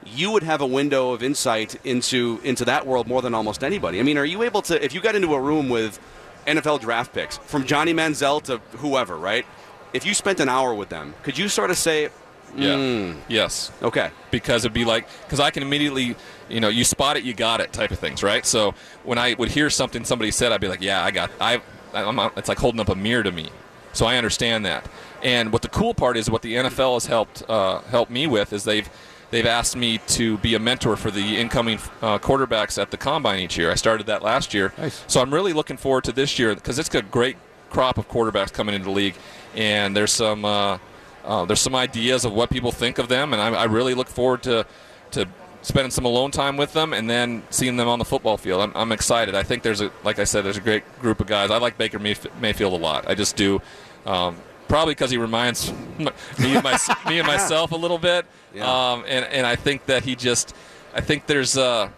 [0.08, 4.00] you would have a window of insight into into that world more than almost anybody.
[4.00, 6.00] I mean, are you able to if you got into a room with
[6.48, 9.46] NFL draft picks from Johnny Manziel to whoever, right?
[9.94, 12.10] If you spent an hour with them, could you sort of say,
[12.56, 12.76] yeah.
[12.76, 13.18] Mm.
[13.28, 13.72] Yes.
[13.82, 16.16] okay, because it'd be like because I can immediately,
[16.50, 18.46] you know, you spot it, you got it, type of things, right?
[18.46, 21.62] So when I would hear something somebody said, I'd be like, yeah, I got, I,
[21.94, 23.50] I'm, it's like holding up a mirror to me,
[23.94, 24.88] so I understand that.
[25.24, 28.52] And what the cool part is, what the NFL has helped uh, help me with
[28.52, 28.90] is they've
[29.34, 33.40] they've asked me to be a mentor for the incoming uh, quarterbacks at the combine
[33.40, 33.72] each year.
[33.72, 35.04] I started that last year, Nice.
[35.08, 37.36] so I'm really looking forward to this year because it's a great
[37.70, 39.16] crop of quarterbacks coming into the league,
[39.56, 40.46] and there's some.
[40.46, 40.78] Uh,
[41.26, 44.08] uh, there's some ideas of what people think of them, and I, I really look
[44.10, 44.66] forward to
[45.12, 45.26] to
[45.62, 48.60] spending some alone time with them and then seeing them on the football field.
[48.62, 49.34] I'm, I'm excited.
[49.34, 51.50] I think there's a like I said, there's a great group of guys.
[51.50, 53.08] I like Baker Mayf- Mayfield a lot.
[53.08, 53.62] I just do.
[54.06, 54.36] Um,
[54.68, 56.08] probably because he reminds me
[56.40, 58.26] and my, me and myself a little bit.
[58.56, 58.92] Yeah.
[58.92, 60.56] Um, and and I think that he just,
[60.94, 61.90] I think there's uh,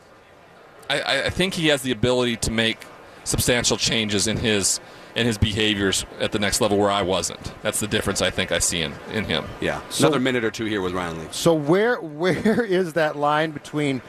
[0.90, 2.78] I- I, I think he has the ability to make
[3.26, 4.80] substantial changes in his
[5.16, 7.54] in his behaviors at the next level where I wasn't.
[7.62, 9.44] That's the difference I think I see in, in him.
[9.60, 11.28] yeah, So- another minute or two here with Ryan Lee.
[11.32, 14.02] So where where is that line between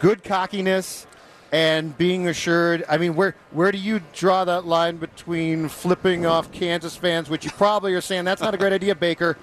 [0.00, 1.06] good cockiness
[1.54, 2.84] and being assured?
[2.88, 7.44] I mean, where where do you draw that line between flipping off Kansas fans, which
[7.44, 9.38] you probably are saying that's not a great idea, Baker,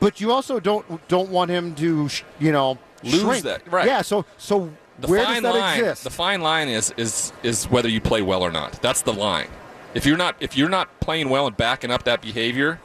[0.00, 3.44] but you also don't don't want him to sh- you know Lose shrink.
[3.44, 3.86] that, right.
[3.86, 4.02] Yeah.
[4.02, 6.04] So so The where fine does that line, exist?
[6.04, 8.82] the fine line is is is whether you play well or not.
[8.82, 9.48] That's the line.
[9.94, 12.80] If you're not if you're not playing well and backing up that behavior,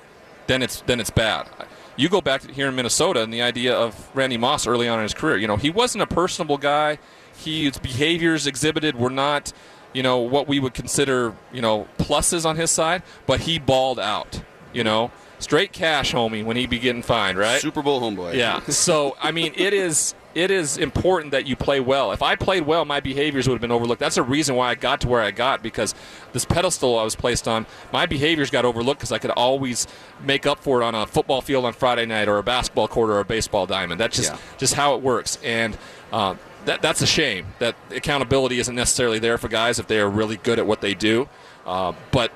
[0.45, 1.49] then it's then it's bad.
[1.95, 4.99] You go back to here in Minnesota and the idea of Randy Moss early on
[4.99, 5.37] in his career.
[5.37, 6.97] You know, he wasn't a personable guy.
[7.35, 9.51] His behaviors exhibited were not,
[9.93, 13.03] you know, what we would consider, you know, pluses on his side.
[13.25, 14.41] But he balled out.
[14.73, 17.61] You know, straight cash, homie, when he be getting fined, right?
[17.61, 18.33] Super Bowl homeboy.
[18.35, 18.59] Yeah.
[18.69, 22.11] So I mean, it is it is important that you play well.
[22.11, 23.99] If I played well, my behaviors would have been overlooked.
[23.99, 25.93] That's a reason why I got to where I got because
[26.31, 29.85] this pedestal I was placed on, my behaviors got overlooked because I could always
[30.25, 33.11] make up for it on a football field on Friday night or a basketball court
[33.11, 33.99] or a baseball diamond.
[34.01, 34.39] That's just Yeah.
[34.57, 35.37] just how it works.
[35.43, 35.77] And
[36.11, 36.33] uh,
[36.65, 40.37] that that's a shame that accountability isn't necessarily there for guys if they are really
[40.37, 41.27] good at what they do.
[41.65, 42.31] Uh, but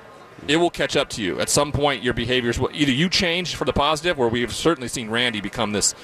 [0.46, 2.02] it will catch up to you at some point.
[2.02, 5.72] Your behaviors will either you change for the positive, where we've certainly seen Randy become
[5.72, 5.94] this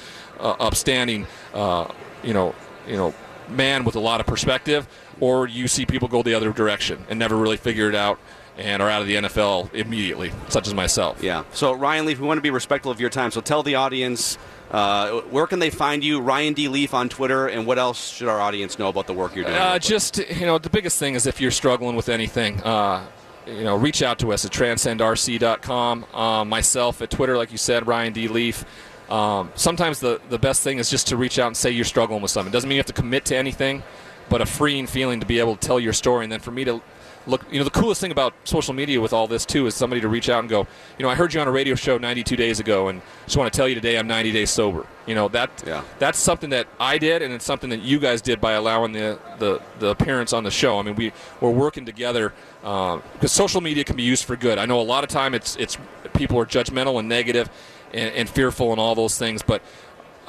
[0.41, 1.89] uh, upstanding, uh,
[2.23, 2.55] you know,
[2.89, 3.15] you know,
[3.49, 4.89] man with a lot of perspective,
[5.21, 8.19] or you see people go the other direction and never really figure it out
[8.57, 11.23] and are out of the NFL immediately, such as myself.
[11.23, 11.45] Yeah.
[11.53, 13.31] So Ryan Leaf, we want to be respectful of your time.
[13.31, 14.39] So tell the audience
[14.75, 18.27] uh, where can they find you, Ryan D Leaf on Twitter, and what else should
[18.27, 19.57] our audience know about the work you're doing?
[19.57, 23.07] Uh, just you know, the biggest thing is if you're struggling with anything, uh,
[23.47, 26.07] you know, reach out to us at transcendrc.com.
[26.13, 28.65] Um, myself at Twitter, like you said, Ryan D Leaf.
[29.09, 32.21] Um, sometimes the the best thing is just to reach out and say you're struggling
[32.21, 32.51] with something.
[32.51, 33.85] It doesn't mean you have to commit to anything,
[34.29, 36.65] but a freeing feeling to be able to tell your story, and then for me
[36.65, 36.83] to
[37.27, 37.45] look.
[37.51, 40.09] You know, the coolest thing about social media with all this too is somebody to
[40.09, 40.67] reach out and go,
[40.99, 43.53] you know, I heard you on a radio show 92 days ago, and just want
[43.53, 44.87] to tell you today I'm 90 days sober.
[45.07, 45.83] You know that Yeah.
[45.99, 49.19] that's something that I did, and it's something that you guys did by allowing the
[49.39, 50.79] the, the appearance on the show.
[50.79, 52.33] I mean, we we're working together
[52.63, 54.59] uh, because social media can be used for good.
[54.59, 55.77] I know a lot of time it's it's
[56.15, 57.51] people are judgmental and negative
[57.93, 59.63] and, and fearful and all those things, but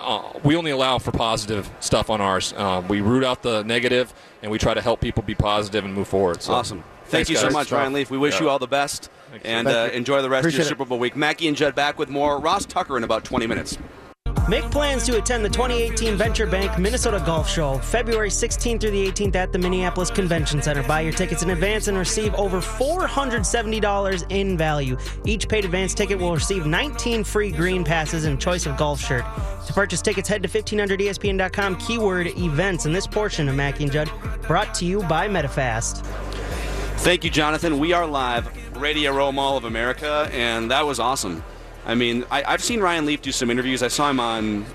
[0.06, 2.54] uh, we only allow for positive stuff on ours.
[2.56, 5.94] Uh, we root out the negative, and we try to help people be positive and
[5.94, 6.42] move forward.
[6.42, 6.84] So, Awesome.
[7.08, 8.10] Thank thanks, you so much, Ryan Leaf.
[8.10, 8.42] We wish Yeah.
[8.42, 9.10] you all the best,
[9.44, 10.66] and uh, enjoy the rest of your it.
[10.66, 11.16] Super Bowl week.
[11.16, 12.40] Mackey and Judd back with more.
[12.40, 13.78] Ross Tucker in about 20 minutes.
[14.48, 19.08] Make plans to attend the 2018 Venture Bank Minnesota Golf Show, February 16th through the
[19.08, 20.84] 18th at the Minneapolis Convention Center.
[20.84, 24.98] Buy your tickets in advance and receive over $470 in value.
[25.26, 29.26] Each paid advance ticket will receive 19 free green passes and choice of golf shirt.
[29.66, 32.86] To purchase tickets, head to 1500ESPN.com keyword events.
[32.86, 34.12] And this portion of Mackey and Judd
[34.44, 36.06] brought to you by MetaFast.
[36.98, 37.80] Thank you, Jonathan.
[37.80, 41.44] We are live, Radio Row Mall of America, and that was awesome.
[41.86, 43.84] I mean, I, I've seen Ryan Leaf do some interviews.
[43.84, 44.66] I saw him on,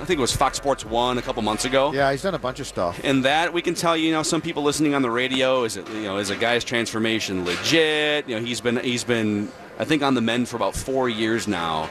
[0.00, 1.92] I think it was Fox Sports One a couple months ago.
[1.92, 3.00] Yeah, he's done a bunch of stuff.
[3.02, 5.76] And that we can tell you, you know, some people listening on the radio is
[5.76, 8.28] it, you know, is a guy's transformation legit?
[8.28, 11.48] You know, he's been he's been I think on the mend for about four years
[11.48, 11.88] now,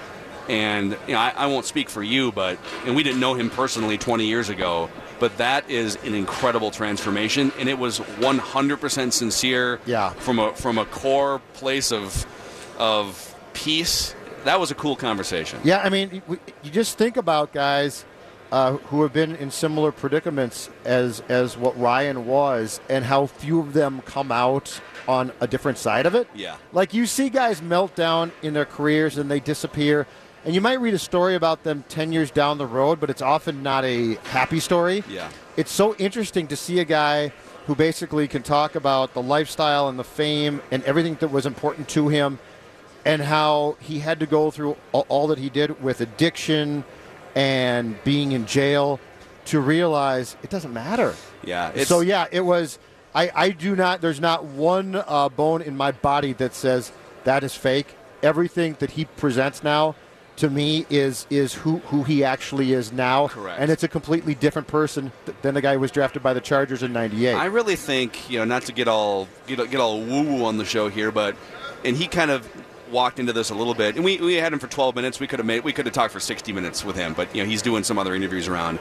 [0.48, 3.50] and you know, I, I won't speak for you, but and we didn't know him
[3.50, 4.90] personally 20 years ago,
[5.20, 9.80] but that is an incredible transformation, and it was 100% sincere.
[9.86, 10.12] Yeah.
[10.12, 12.26] From a from a core place of
[12.78, 14.16] of peace.
[14.46, 15.60] That was a cool conversation.
[15.64, 16.40] Yeah, I mean, you-
[16.72, 18.06] just think about guys
[18.52, 23.60] uh, who have been in similar predicaments as as what Ryan was, and how few
[23.60, 26.28] of them come out on a different side of it.
[26.36, 26.56] Yeah.
[26.72, 30.06] Like you see guys melt down in their careers and they disappear,
[30.46, 33.22] and you might read a story about them ten years down the road, but it's
[33.24, 35.04] often not a happy story.
[35.10, 35.28] Yeah.
[35.58, 37.32] It's so interesting to see a guy
[37.66, 41.88] who basically can talk about the lifestyle and the fame and everything that was important
[41.90, 42.38] to him
[43.06, 46.84] and how he had to go through all, that he did with addiction
[47.36, 49.00] and being in jail
[49.46, 51.14] to realize it doesn't matter.
[51.44, 51.72] Yeah.
[51.76, 52.80] It's, so yeah, it was.
[53.14, 54.02] I, I do not.
[54.02, 56.92] There's not one uh, bone in my body that says
[57.24, 57.96] that is fake.
[58.24, 59.96] Everything that he presents now,
[60.38, 63.28] to me, is is who who he actually is now.
[63.28, 63.60] Correct.
[63.60, 66.42] And it's a completely different person th- than the guy who was drafted by the
[66.42, 67.34] Chargers in '98.
[67.34, 70.58] I really think you know not to get all get, get all woo woo on
[70.58, 71.36] the show here, but
[71.86, 72.50] and he kind of
[72.92, 75.20] walked into this a little bit, and we, we had him for 12 minutes.
[75.20, 77.44] We could have made we could have talked for 60 minutes with him, but you
[77.44, 78.80] know he's doing some other interviews around.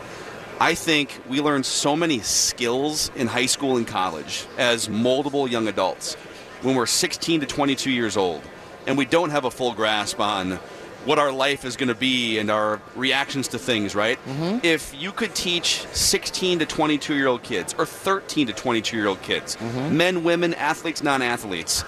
[0.61, 5.67] I think we learn so many skills in high school and college as moldable young
[5.67, 6.15] adults
[6.63, 8.43] when we're 16 to 22 years old,
[8.87, 10.59] and we don't have a full grasp on
[11.05, 14.19] what our life is going to be and our reactions to things, right?
[14.27, 14.65] Mm-hmm.
[14.65, 19.07] If you could teach 16 to 22 year old kids or 13 to 22 year
[19.09, 19.97] old kids, mm-hmm.
[19.97, 21.85] men, women, athletes, non athletes,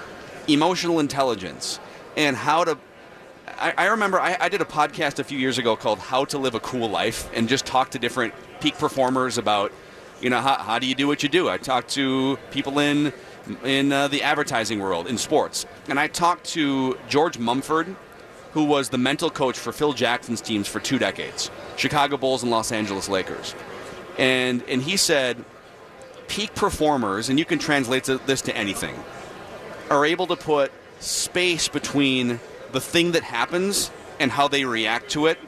[0.48, 1.80] emotional intelligence,
[2.16, 2.78] and how to.
[3.58, 6.38] I, I remember I, I did a podcast a few years ago called How to
[6.38, 9.72] Live a Cool Life and just talked to different peak performers about,
[10.20, 11.48] you know, how, how do you do what you do?
[11.48, 13.12] I talked to people in
[13.64, 15.66] in uh, the advertising world, in sports.
[15.88, 17.94] And I talked to George Mumford,
[18.52, 22.50] who was the mental coach for Phil Jackson's teams for two decades Chicago Bulls and
[22.50, 23.54] Los Angeles Lakers.
[24.18, 25.44] And, and he said,
[26.26, 28.94] peak performers, and you can translate this to anything,
[29.90, 32.40] are able to put space between
[32.72, 35.38] the thing that happens and how they react to it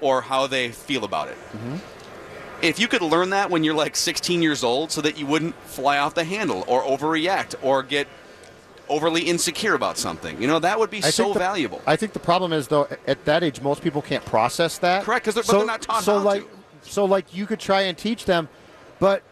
[0.00, 1.36] or how they feel about it.
[1.52, 1.76] Mm-hmm.
[2.62, 5.54] If you could learn that when you're like 16 years old so that you wouldn't
[5.64, 8.08] fly off the handle or overreact or get
[8.88, 10.40] overly insecure about something.
[10.40, 11.80] You know, that would be I so the- valuable.
[11.86, 15.04] I think the problem is though at that age most people can't process that.
[15.04, 16.42] Correct, 'cause they're- so, they're not taught so like
[16.82, 16.90] to.
[16.90, 18.48] so like you could try and teach them,
[18.98, 19.22] but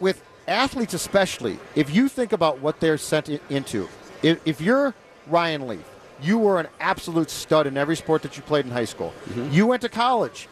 [0.00, 3.88] with athletes especially, if you think about what they're sent into,
[4.22, 4.94] if, if you're
[5.26, 5.84] Ryan Leaf,
[6.22, 9.12] you were an absolute stud in every sport that you played in high school.
[9.28, 9.52] Mm-hmm.
[9.52, 10.48] You went to college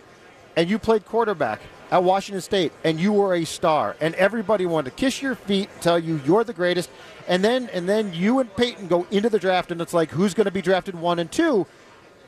[0.57, 4.91] and you played quarterback at Washington State, and you were a star, and everybody wanted
[4.91, 6.91] to kiss your feet, tell you you're the greatest,
[7.27, 10.35] and then and then you and Peyton go into the draft, and it's like who's
[10.35, 11.67] going to be drafted one and two,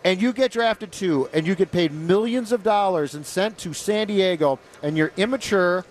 [0.02, 3.74] and you get drafted two, and you get paid millions of dollars and sent to
[3.74, 5.84] San Diego, and you're immature,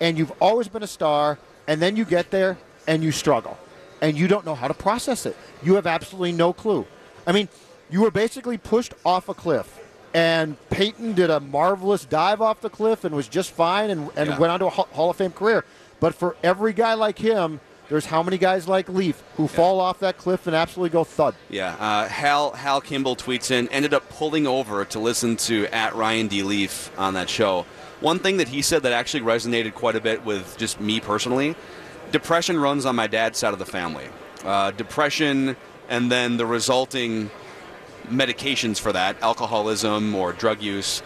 [0.00, 2.56] and you've always been a star, and then you get there
[2.86, 3.58] and you struggle,
[4.00, 5.36] and you don't know how to process it.
[5.62, 6.86] You have absolutely no clue.
[7.26, 7.48] I mean,
[7.90, 9.80] you were basically pushed off a cliff.
[10.14, 14.30] And Peyton did a marvelous dive off the cliff and was just fine and, and
[14.30, 14.38] Yeah.
[14.38, 15.64] went on to a Hall of Fame career.
[16.00, 19.98] But for every guy like him, there's how many guys like Leaf who fall off
[20.00, 21.34] that cliff and absolutely go thud.
[21.50, 25.94] Yeah, uh, Hal Hal Kimball tweets in, ended up pulling over to listen to at
[25.94, 27.64] Ryan D Leaf on that show.
[28.00, 31.56] One thing that he said that actually resonated quite a bit with just me personally:
[32.10, 34.06] depression runs on my dad's side of the family.
[34.44, 35.56] Uh, depression,
[35.88, 37.30] and then the resulting
[38.08, 41.02] medications for that, alcoholism or drug use,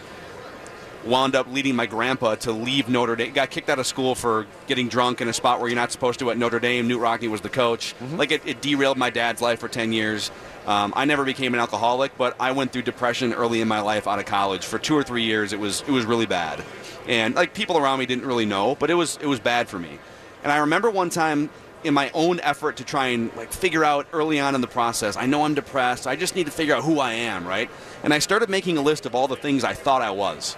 [1.05, 3.33] wound up leading my grandpa to leave Notre Dame.
[3.33, 6.19] Got kicked out of school for getting drunk in a spot where you're not supposed
[6.19, 6.87] to at Notre Dame.
[6.87, 7.93] Knute Rockne was the coach.
[8.13, 10.31] Like it, it derailed my dad's life for 10 years.
[10.65, 14.07] Um, I never became an alcoholic, but I went through depression early in my life
[14.07, 15.51] out of college for two or three years.
[15.51, 16.63] It was it was really bad,
[17.05, 19.77] and like people around me didn't really know, but it was it was bad for
[19.77, 19.99] me.
[20.43, 21.49] And I remember one time
[21.83, 25.17] in my own effort to try and like figure out early on in the process,
[25.17, 26.07] I know I'm depressed.
[26.07, 27.69] I just need to figure out who I am, right?
[28.03, 30.57] And I started making a list of all the things I thought I was.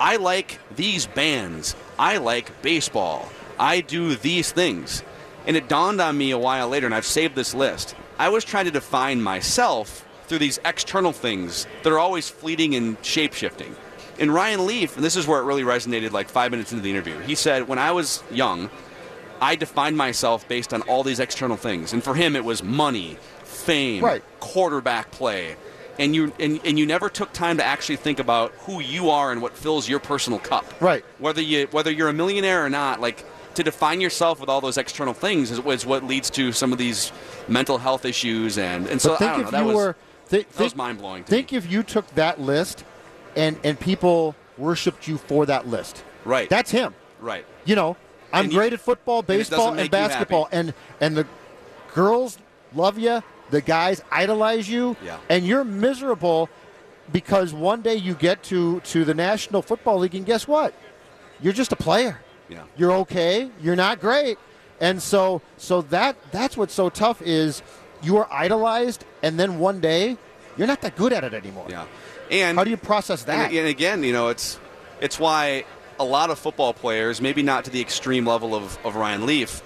[0.00, 1.76] I like these bands.
[1.98, 3.28] I like baseball.
[3.58, 5.02] I do these things.
[5.46, 7.94] And it dawned on me a while later, and I've saved this list.
[8.18, 12.96] I was trying to define myself through these external things that are always fleeting and
[13.02, 13.76] shape shifting.
[14.18, 16.90] And Ryan Leaf, and this is where it really resonated like five minutes into the
[16.90, 18.70] interview, he said, When I was young,
[19.50, 21.92] I defined myself based on all these external things.
[21.92, 24.22] And for him, it was money, fame, Right.
[24.40, 25.56] quarterback play.
[25.98, 29.30] And you, and, and you never took time to actually think about who you are
[29.32, 30.64] and what fills your personal cup.
[30.80, 31.04] Right.
[31.18, 34.78] Whether you whether you're a millionaire or not, like to define yourself with all those
[34.78, 37.12] external things is, is what leads to some of these
[37.46, 40.48] mental health issues and and so But I don't know that was were thi- that
[40.48, 41.58] was think- mind-blowing Think me.
[41.58, 42.82] if you took that list
[43.36, 46.02] and and people worshipped you for that list.
[46.24, 46.48] Right.
[46.48, 46.94] That's him.
[47.20, 47.44] right.
[47.64, 47.96] You know,
[48.34, 49.88] I'm And you- great at football, baseball, and, happy.
[49.90, 51.26] basketball, and and the
[51.94, 52.38] girls
[52.74, 55.16] love you, the guys idolize you, Yeah.
[55.28, 56.48] and you're miserable
[57.12, 60.74] because one day you get to to the National Football League, and guess what?
[61.40, 62.20] You're just a player.
[62.48, 62.60] Yeah.
[62.76, 63.50] You're okay.
[63.62, 64.38] You're not great,
[64.80, 67.62] and so so that that's what's so tough is
[68.02, 70.16] you are idolized, and then one day
[70.56, 71.66] you're not that good at it anymore.
[71.68, 71.84] Yeah.
[72.30, 73.50] And How do you process that?
[73.50, 74.58] And, and again, you know, it's
[75.00, 75.64] it's why
[75.98, 79.60] a lot of football players, maybe not to the extreme level of, of Ryan Leaf,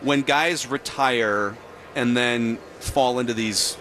[0.00, 1.56] when guys retire
[1.94, 3.76] and then fall into these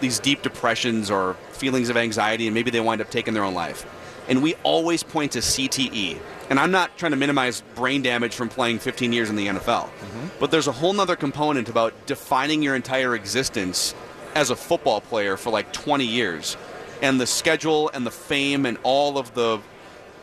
[0.00, 3.54] these deep depressions or feelings of anxiety and maybe they wind up taking their own
[3.54, 3.86] life.
[4.28, 6.18] And we always point to CTE.
[6.50, 9.84] And I'm not trying to minimize brain damage from playing 15 years in the NFL.
[9.84, 10.26] Mm-hmm.
[10.40, 13.94] But there's a whole nother component about defining your entire existence
[14.34, 16.56] as a football player for like 20 years.
[17.00, 19.60] And the schedule and the fame and all of the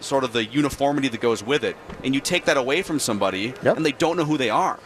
[0.01, 1.75] sort of the uniformity that goes with it.
[2.03, 3.77] And you take that away from somebody Yep.
[3.77, 4.79] and they don't know who they are.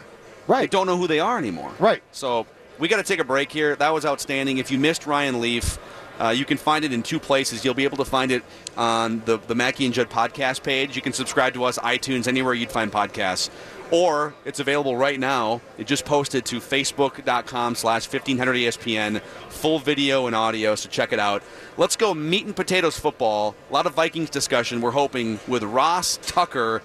[0.46, 0.60] Right.
[0.62, 1.72] They don't know who they are anymore.
[1.78, 2.02] Right.
[2.12, 2.46] So
[2.78, 3.74] we got to take a break here.
[3.76, 4.58] That was outstanding.
[4.58, 5.78] If you missed Ryan Leaf,
[6.20, 7.64] uh, you can find it in two places.
[7.64, 8.42] You'll be able to find it
[8.76, 10.96] on the, the Mackey and Judd podcast page.
[10.96, 13.50] You can subscribe to us, iTunes, anywhere you'd find podcasts.
[13.90, 15.60] Or it's available right now.
[15.78, 19.20] It just posted to facebook.com slash 1500ESPN.
[19.20, 21.42] Full video and audio, so check it out.
[21.76, 23.54] Let's go meat and potatoes football.
[23.70, 26.82] A lot of Vikings discussion, we're hoping, with Ross Tucker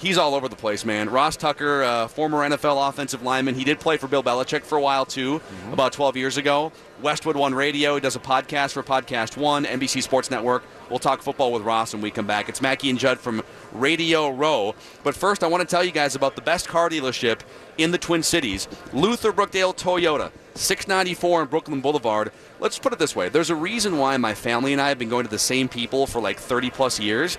[0.00, 1.10] he's all over the place, man.
[1.10, 4.80] Ross Tucker, uh, former NFL offensive lineman, he did play for Bill Belichick for a
[4.80, 5.40] while too,
[5.72, 6.72] about 12 years ago.
[7.02, 10.64] Westwood One Radio, he does a podcast for Podcast One, NBC Sports Network.
[10.88, 12.48] We'll talk football with Ross when we come back.
[12.48, 14.74] It's Mackey and Judd from Radio Row.
[15.02, 17.40] But first, I want to tell you guys about the best car dealership
[17.78, 20.30] in the Twin Cities, Luther Brookdale Toyota.
[20.54, 22.32] 694 on Brooklyn Boulevard.
[22.58, 25.08] Let's put it this way there's a reason why my family and I have been
[25.08, 27.38] going to the same people for like 30 plus years.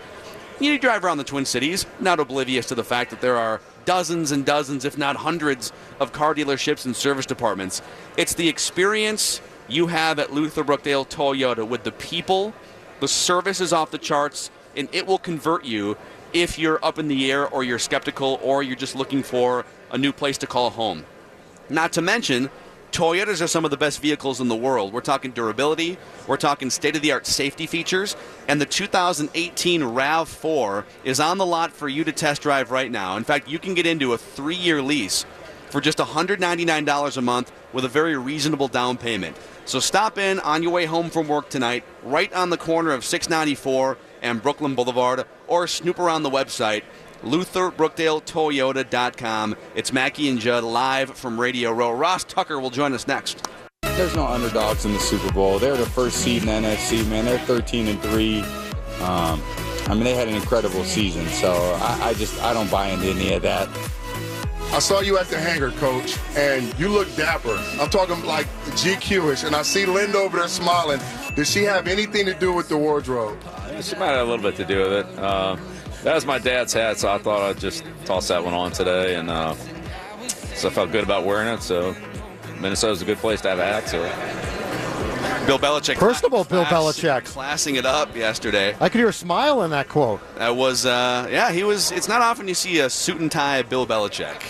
[0.59, 4.31] You drive around the Twin Cities, not oblivious to the fact that there are dozens
[4.31, 7.81] and dozens, if not hundreds, of car dealerships and service departments.
[8.15, 12.53] It's the experience you have at Luther Brookdale Toyota with the people,
[12.99, 15.97] the service is off the charts, and it will convert you
[16.33, 19.97] if you're up in the air or you're skeptical or you're just looking for a
[19.97, 21.05] new place to call home.
[21.69, 22.49] Not to mention,
[22.91, 24.91] Toyotas are some of the best vehicles in the world.
[24.91, 28.17] We're talking durability, we're talking state of the art safety features,
[28.49, 33.15] and the 2018 RAV4 is on the lot for you to test drive right now.
[33.15, 35.25] In fact, you can get into a three year lease
[35.69, 39.37] for just $199 a month with a very reasonable down payment.
[39.63, 43.05] So stop in on your way home from work tonight, right on the corner of
[43.05, 46.83] 694 and Brooklyn Boulevard, or snoop around the website
[47.23, 49.55] LutherBrookdaleToyota.com.
[49.75, 51.91] It's Mackey and Judd live from Radio Row.
[51.91, 53.47] Ross Tucker will join us next.
[53.83, 55.59] There's no underdogs in the Super Bowl.
[55.59, 57.25] They're the first seed in the NFC, man.
[57.25, 58.41] They're 13 and three.
[59.01, 59.41] Um,
[59.87, 61.25] I mean, they had an incredible season.
[61.27, 63.69] So I, I just I don't buy into any of that.
[64.73, 67.55] I saw you at the hangar, coach, and you look dapper.
[67.79, 68.47] I'm talking like
[68.77, 70.99] GQ-ish, and I see Linda over there smiling.
[71.35, 73.37] Does she have anything to do with the wardrobe?
[73.45, 75.19] Uh, she might have a little bit to do with it.
[75.19, 75.57] Uh,
[76.03, 79.15] that was my dad's hat, so I thought I'd just toss that one on today,
[79.15, 79.55] and uh,
[80.55, 81.61] so I felt good about wearing it.
[81.61, 81.93] So
[82.59, 83.89] Minnesota's a good place to have a hat.
[83.89, 84.01] So
[85.45, 86.01] Bill Belichick.
[86.31, 87.25] all, Bill class- Belichick.
[87.25, 88.75] Classing it up yesterday.
[88.79, 90.21] I could hear a smile in that quote.
[90.37, 91.91] That was, uh, yeah, he was.
[91.91, 94.41] It's not often you see a suit and tie Bill Belichick.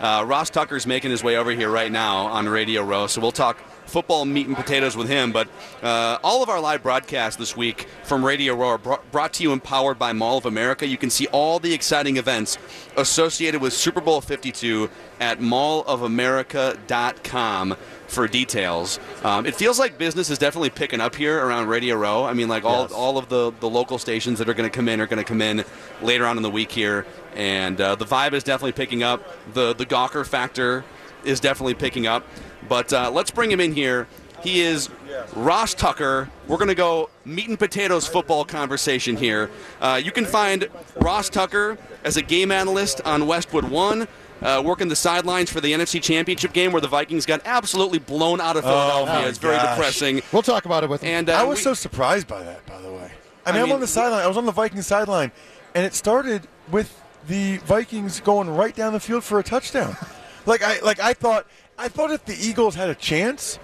[0.00, 3.32] Uh, Ross Tucker's making his way over here right now on Radio Row, so we'll
[3.32, 5.32] talk football meat and potatoes with him.
[5.32, 5.48] But
[5.82, 9.42] uh, all of our live broadcasts this week from Radio Row are bro- brought to
[9.42, 10.86] you and powered by Mall of America.
[10.86, 12.58] You can see all the exciting events
[12.96, 14.90] associated with Super Bowl 52
[15.20, 17.76] at mallofamerica.com
[18.06, 18.98] for details.
[19.22, 22.24] Um, it feels like business is definitely picking up here around Radio Row.
[22.24, 22.92] I mean, like all, Yes.
[22.92, 25.24] all of the, the local stations that are going to come in are going to
[25.24, 25.64] come in
[26.02, 27.06] later on in the week here.
[27.38, 29.22] And uh, the vibe is definitely picking up.
[29.54, 30.84] The, the Gawker factor
[31.24, 32.26] is definitely picking up.
[32.68, 34.08] But uh, let's bring him in here.
[34.42, 34.90] He is
[35.34, 36.28] Ross Tucker.
[36.48, 39.50] We're going to go meat and potatoes football conversation here.
[39.80, 40.68] Uh, you can find
[41.00, 44.06] Ross Tucker as a game analyst on Westwood One,
[44.42, 48.40] uh, working the sidelines for the NFC Championship game where the Vikings got absolutely blown
[48.40, 49.14] out of Philadelphia.
[49.14, 49.76] my it's very gosh.
[49.76, 50.22] depressing.
[50.32, 51.10] We'll talk about it with him.
[51.10, 53.10] And uh, I was we- so surprised by that, by the way.
[53.46, 54.22] I I mean, I am mean- on the sideline.
[54.22, 55.32] I was on the Vikings sideline,
[55.74, 59.96] and it started with the Vikings going right down the field for a touchdown.
[60.46, 61.46] like I, like I thought,
[61.78, 63.58] I thought if the Eagles had a chance,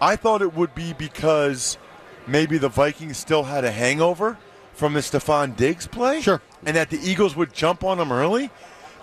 [0.00, 1.76] I thought it would be because
[2.26, 4.38] maybe the Vikings still had a hangover
[4.72, 6.20] from the Stefon Diggs play.
[6.22, 6.40] Sure.
[6.64, 8.50] And that the Eagles would jump on them early.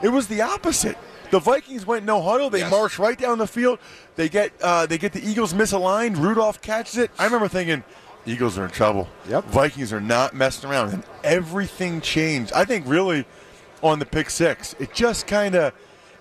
[0.02, 0.98] It was the opposite.
[1.30, 2.50] The Vikings went no huddle.
[2.50, 2.72] They Yes.
[2.72, 3.80] marched right down the field.
[4.16, 6.18] They get uh, they get the Eagles misaligned.
[6.18, 7.12] Rudolph catches it.
[7.20, 7.84] I remember thinking,
[8.26, 9.10] Eagles are in trouble.
[9.28, 9.46] Yep.
[9.46, 12.54] Vikings are not messing around, and everything changed.
[12.54, 13.26] I think really
[13.84, 15.74] on the pick six, it just kind of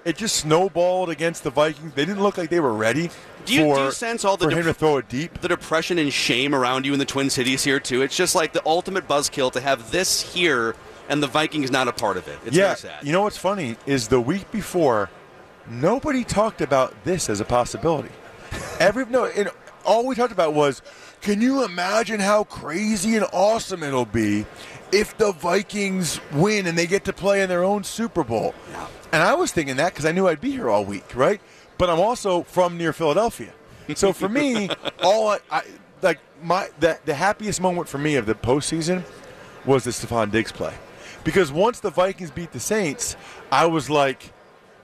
[0.05, 1.93] it just snowballed against the Vikings.
[1.95, 3.11] They didn't look like they were ready
[3.45, 5.41] Do you- do you sense all the for him to throw it deep.
[5.41, 8.03] the depression and shame around you in the Twin Cities here too.
[8.03, 10.77] It's just like the ultimate buzzkill to have this here
[11.09, 12.39] and the Vikings not a part of it.
[12.47, 13.05] It's yeah, very sad.
[13.05, 15.11] you know what's funny is the week before,
[15.69, 18.11] nobody talked about this as a possibility.
[18.81, 19.51] Every no, and
[19.85, 20.83] all we talked about was,
[21.21, 24.47] can you imagine how crazy and awesome it'll be
[24.93, 28.55] if the Vikings win and they get to play in their own Super Bowl?
[29.13, 31.41] And I was thinking that because I knew I'd be here all week, right?
[31.79, 33.53] But I'm also from near Philadelphia,
[33.95, 34.69] so for me,
[35.03, 35.63] all I, I
[36.03, 39.05] like my the, the happiest moment for me of the postseason
[39.65, 40.75] was the Stefon Diggs play.
[41.25, 43.17] Because once the Vikings beat the Saints,
[43.51, 44.33] I was like,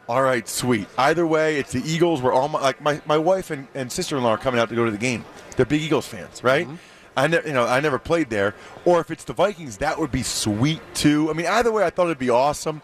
[0.09, 0.89] all right, sweet.
[0.99, 2.21] Either way, it's the Eagles.
[2.21, 4.69] We're all my, like my, my wife and, and sister in law are coming out
[4.71, 5.25] to go to the game.
[5.57, 6.67] They're big Eagles fans, right?
[6.67, 6.77] Mm-hmm.
[7.17, 8.55] I never you know I never played there.
[8.85, 11.31] Or if it's the Vikings, that would be sweet too.
[11.31, 12.83] I mean, either way, I thought it'd be awesome.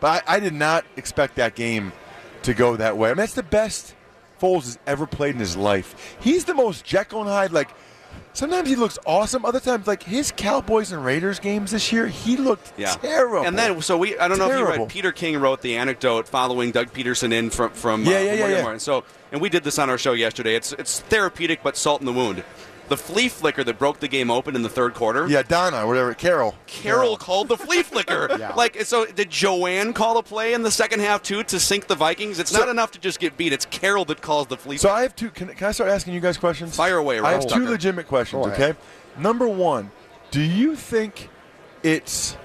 [0.00, 1.92] But I, I did not expect that game
[2.42, 3.08] to go that way.
[3.10, 3.94] I mean, that's the best
[4.40, 6.16] Foles has ever played in his life.
[6.20, 7.52] He's the most Jekyll and Hyde.
[7.52, 7.70] Like
[8.34, 9.44] sometimes he looks awesome.
[9.44, 12.90] Other times, like his Cowboys and Raiders games this year, he looked Yeah.
[12.94, 13.46] terrible.
[13.46, 16.28] And then, so we, I don't know if you read, Peter King wrote the anecdote
[16.28, 18.78] following Doug Pederson in from, from Yeah, uh, yeah, yeah, yeah.
[18.78, 20.54] So, and we did this on our show yesterday.
[20.54, 22.44] It's, it's therapeutic, but salt in the wound.
[22.88, 25.26] The flea flicker that broke the game open in the third quarter.
[25.26, 26.54] yeah, Donna, whatever, Carol.
[26.68, 28.28] Carroll called the flea flicker.
[28.38, 28.54] yeah.
[28.54, 31.96] Like, so did Joanne call a play in the second half too to sink the
[31.96, 32.38] Vikings?
[32.38, 33.52] It's So- not enough to just get beat.
[33.52, 34.76] It's Carol that calls the flea.
[34.76, 35.30] So I have two.
[35.30, 36.76] Can, can I start asking you guys questions?
[36.76, 37.70] Fire away, I have Ross two Tucker.
[37.70, 38.46] legitimate questions.
[38.46, 38.52] Go.
[38.52, 38.74] Okay.
[39.18, 39.90] Number one,
[40.30, 41.28] do you think
[41.82, 42.36] it's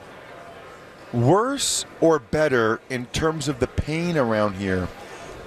[1.14, 4.88] worse or better in terms of the pain around here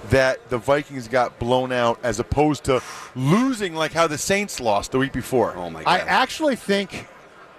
[0.09, 2.81] that the Vikings got blown out as opposed to
[3.15, 5.55] losing like how the Saints lost the week before?
[5.55, 7.07] oh my I actually think,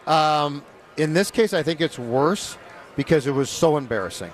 [0.06, 0.64] um,
[0.96, 2.56] in this case, I think it's worse
[2.96, 4.32] because it was so embarrassing.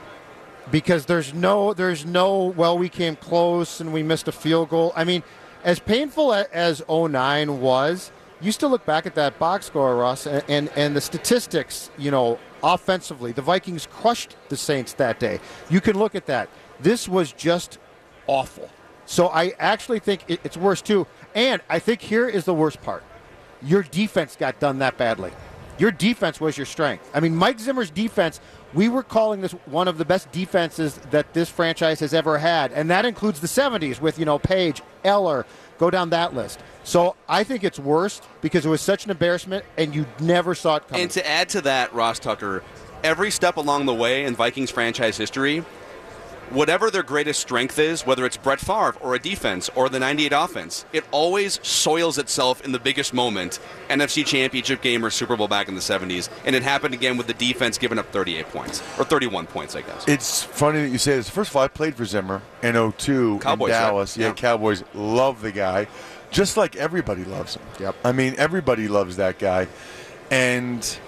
[0.70, 2.44] Because there's no, there's no.
[2.44, 4.92] Well, we came close and we missed a field goal.
[4.94, 5.24] I mean,
[5.64, 10.44] as painful as 09 was, you still look back at that box score, Russ, and,
[10.48, 11.90] and and the statistics.
[11.98, 15.40] You know, offensively, the Vikings crushed the Saints that day.
[15.68, 16.48] You can look at that.
[16.80, 17.78] This was just
[18.26, 18.70] awful.
[19.06, 21.06] So I actually think it, it's worse too.
[21.34, 23.02] And I think here is the worst part.
[23.62, 25.32] Your defense got done that badly.
[25.78, 27.10] Your defense was your strength.
[27.14, 28.40] I mean, Mike Zimmer's defense,
[28.74, 32.72] we were calling this one of the best defenses that this franchise has ever had.
[32.72, 35.46] And that includes the 70s with, you know, Page, Eller,
[35.78, 36.60] go down that list.
[36.84, 40.76] So I think it's worse because it was such an embarrassment and you never saw
[40.76, 41.02] it coming.
[41.02, 42.62] And to add to that, Ross Tucker,
[43.02, 45.64] every step along the way in Vikings franchise history,
[46.52, 50.32] whatever their greatest strength is, whether it's Brett Favre or a defense or the 98
[50.32, 55.48] offense, it always soils itself in the biggest moment, NFC Championship game or Super Bowl
[55.48, 56.28] back in the 70s.
[56.44, 59.82] And it happened again with the defense giving up 38 points, or 31 points, I
[59.82, 60.06] guess.
[60.06, 61.28] It's funny that you say this.
[61.28, 63.80] First of all, I played for Zimmer in 02 Cowboys, in right?
[63.80, 64.16] Dallas.
[64.16, 64.32] Yeah, Yeah.
[64.34, 65.86] Cowboys love the guy,
[66.30, 67.62] just like everybody loves him.
[67.80, 67.96] Yep.
[68.04, 69.68] I mean, everybody loves that guy,
[70.30, 70.98] and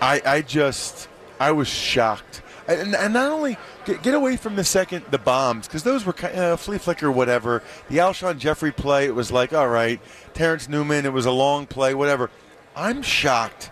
[0.00, 1.08] I, I just,
[1.38, 2.42] I was shocked.
[2.70, 6.12] And, and not only get, get away from the second the bombs because those were
[6.12, 7.62] kind of uh, flea flicker whatever.
[7.88, 10.00] The Alshon Jeffery play it was like all right.
[10.34, 12.30] Terrence Newman it was a long play whatever.
[12.76, 13.70] I'm shocked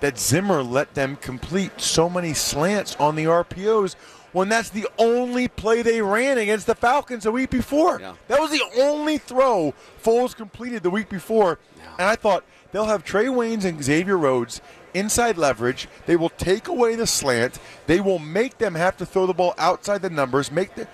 [0.00, 3.96] that Zimmer let them complete so many slants on the RPOs
[4.32, 7.98] when that's the only play they ran against the Falcons a week before.
[8.28, 9.72] That was the only throw
[10.02, 11.58] Foles completed the week before.
[11.98, 14.60] And I thought they'll have Trae Waynes and Xavier Rhodes
[14.96, 15.88] inside leverage.
[16.06, 17.58] They will take away the slant.
[17.86, 20.50] They will make them have to throw the ball outside the numbers.
[20.50, 20.88] Make the,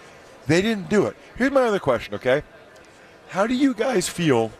[0.46, 1.16] They didn't do it.
[1.36, 2.42] Here's my other question, okay?
[3.28, 4.50] How do you guys feel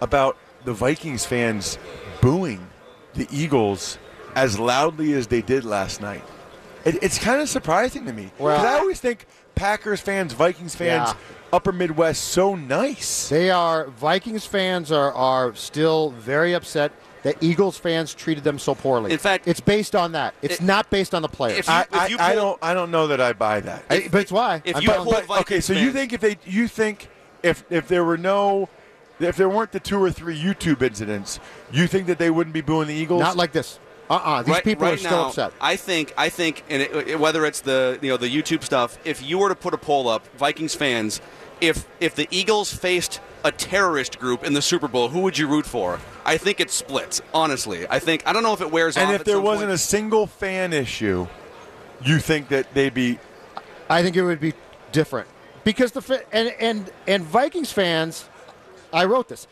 [0.00, 1.78] about the Vikings fans
[2.20, 2.66] booing
[3.14, 3.98] the Eagles
[4.34, 6.24] as loudly as they did last night?
[6.84, 8.30] It, it's kind of surprising to me.
[8.38, 11.14] Well- 'Cause I always think Packers fans, Vikings fans, Yeah.
[11.54, 13.28] Upper Midwest, so nice.
[13.28, 16.92] They are Vikings fans are are still very upset
[17.22, 19.12] that Eagles fans treated them so poorly.
[19.12, 20.34] In fact- it's based on that.
[20.42, 21.60] It's not based on the players.
[21.60, 22.58] If you- I, I, you I pull- don't.
[22.62, 23.84] I don't know that I buy that.
[23.90, 24.60] I- but it's why.
[24.64, 27.08] if I'm you talking- pull But, Vikings okay, so you think if they, you think
[27.42, 28.68] if if there were no,
[29.20, 31.38] if there weren't the two or three YouTube incidents,
[31.70, 33.20] you think that they wouldn't be booing the Eagles?
[33.20, 33.78] not like this.
[34.10, 34.42] Uh-uh.
[34.42, 35.52] These right, people right are still now, upset.
[35.60, 38.98] I think I think, and it, it- whether it's the you know the YouTube stuff,
[39.04, 41.20] if you were to put a poll up, Vikings fans,
[41.60, 45.46] if if the Eagles faced a terrorist group in the Super Bowl, who would you
[45.48, 45.98] root for?
[46.24, 47.20] I think it splits.
[47.34, 49.14] Honestly, I think I don't know if it wears and off.
[49.14, 49.74] if at there some wasn't point.
[49.74, 51.26] a single fan issue,
[52.04, 53.18] you think that they'd be
[53.88, 54.54] I think it would be
[54.92, 55.28] different
[55.64, 58.28] because the and and and Vikings fans.
[58.92, 59.46] I wrote this.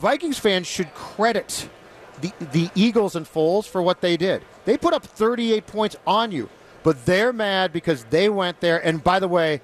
[0.00, 1.68] Vikings fans should credit
[2.20, 4.42] the the Eagles and Foles for what they did.
[4.64, 6.48] They put up 38 points on you,
[6.82, 8.84] but they're mad because they went there.
[8.84, 9.60] And by the way,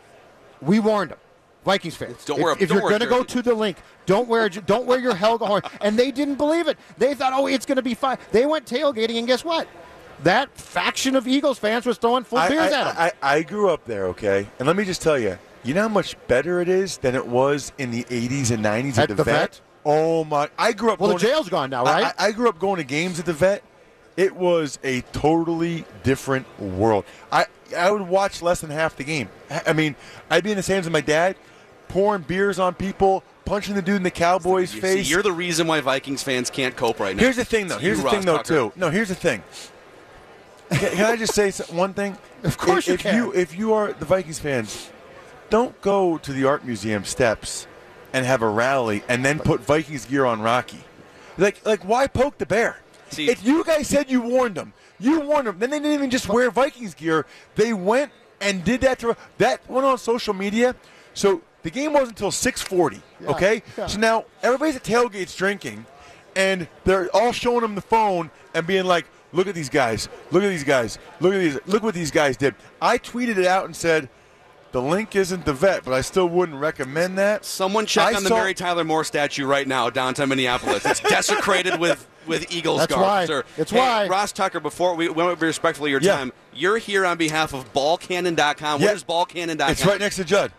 [0.60, 1.18] we warned them.
[1.64, 3.78] Vikings fans, Don't if, wear a- if don't you're going to go to the Linc,
[4.06, 5.62] don't wear don't wear your Helga horn.
[5.80, 6.78] And they didn't believe it.
[6.98, 8.18] They thought, oh, it's going to be fine.
[8.32, 9.66] They went tailgating, and guess what?
[10.22, 12.94] That faction of Eagles fans was throwing full I, beers I, at them.
[13.22, 14.46] I, I grew up there, okay?
[14.58, 17.26] And let me just tell you, you know how much better it is than it
[17.26, 19.60] was in the 80s and 90s at, At the vet?
[19.84, 20.48] Oh, my.
[20.58, 22.14] I grew up Well, the going to- jail's gone now, I- right?
[22.18, 23.62] I, I grew up going to games at the vet.
[24.16, 27.04] It was a totally different world.
[27.32, 27.46] I,
[27.76, 29.28] I would watch less than half the game.
[29.50, 29.96] I I mean,
[30.30, 31.34] I'd be in the stands with my dad,
[31.88, 35.10] pouring beers on people, punching the dude in the Cowboys' You see, face.
[35.10, 37.22] you're the reason why Vikings fans can't cope right now.
[37.22, 37.78] Here's the thing, though.
[37.78, 38.72] Here's you, the thing, Ross though, Tucker.
[38.74, 38.80] too.
[38.80, 39.42] No, here's the thing.
[40.70, 42.16] Can, can I just say one thing?
[42.44, 43.14] Of course if, you if can.
[43.16, 44.90] you if you are the Vikings fans,
[45.48, 47.66] don't go to the art museum steps
[48.12, 50.80] and have a rally and then put Vikings gear on Rocky.
[51.38, 52.80] Like like why poke the bear?
[53.08, 55.58] See- if you guys said you warned them, you warned them.
[55.58, 57.24] Then they didn't even just wear Vikings gear.
[57.54, 58.12] They went
[58.42, 60.74] and did that to that went on social media.
[61.14, 63.00] So the game wasn't until 6:40.
[63.26, 63.86] okay, yeah.
[63.88, 65.84] so now everybody's at tailgates drinking,
[66.36, 70.08] and they're all showing them the phone and being like, "Look at these guys!
[70.30, 70.98] Look at these guys!
[71.20, 71.58] Look at these!
[71.66, 74.08] Look what these guys did!" I tweeted it out and said,
[74.72, 78.22] "The Linc isn't the vet, but I still wouldn't recommend that." Someone check I on
[78.22, 80.84] the saw- Mary Tyler Moore statue right now downtown Minneapolis.
[80.86, 83.26] It's desecrated with with Eagles That's garb, why.
[83.26, 83.44] sir.
[83.58, 84.06] It's Hey, why.
[84.08, 84.58] Ross Tucker.
[84.58, 86.16] Before we went over respectfully your Yeah.
[86.16, 88.80] time, you're here on behalf of BallCannon.com.
[88.80, 88.86] Yeah.
[88.86, 89.70] What is BallCannon.com?
[89.70, 90.50] It's right next to Judd.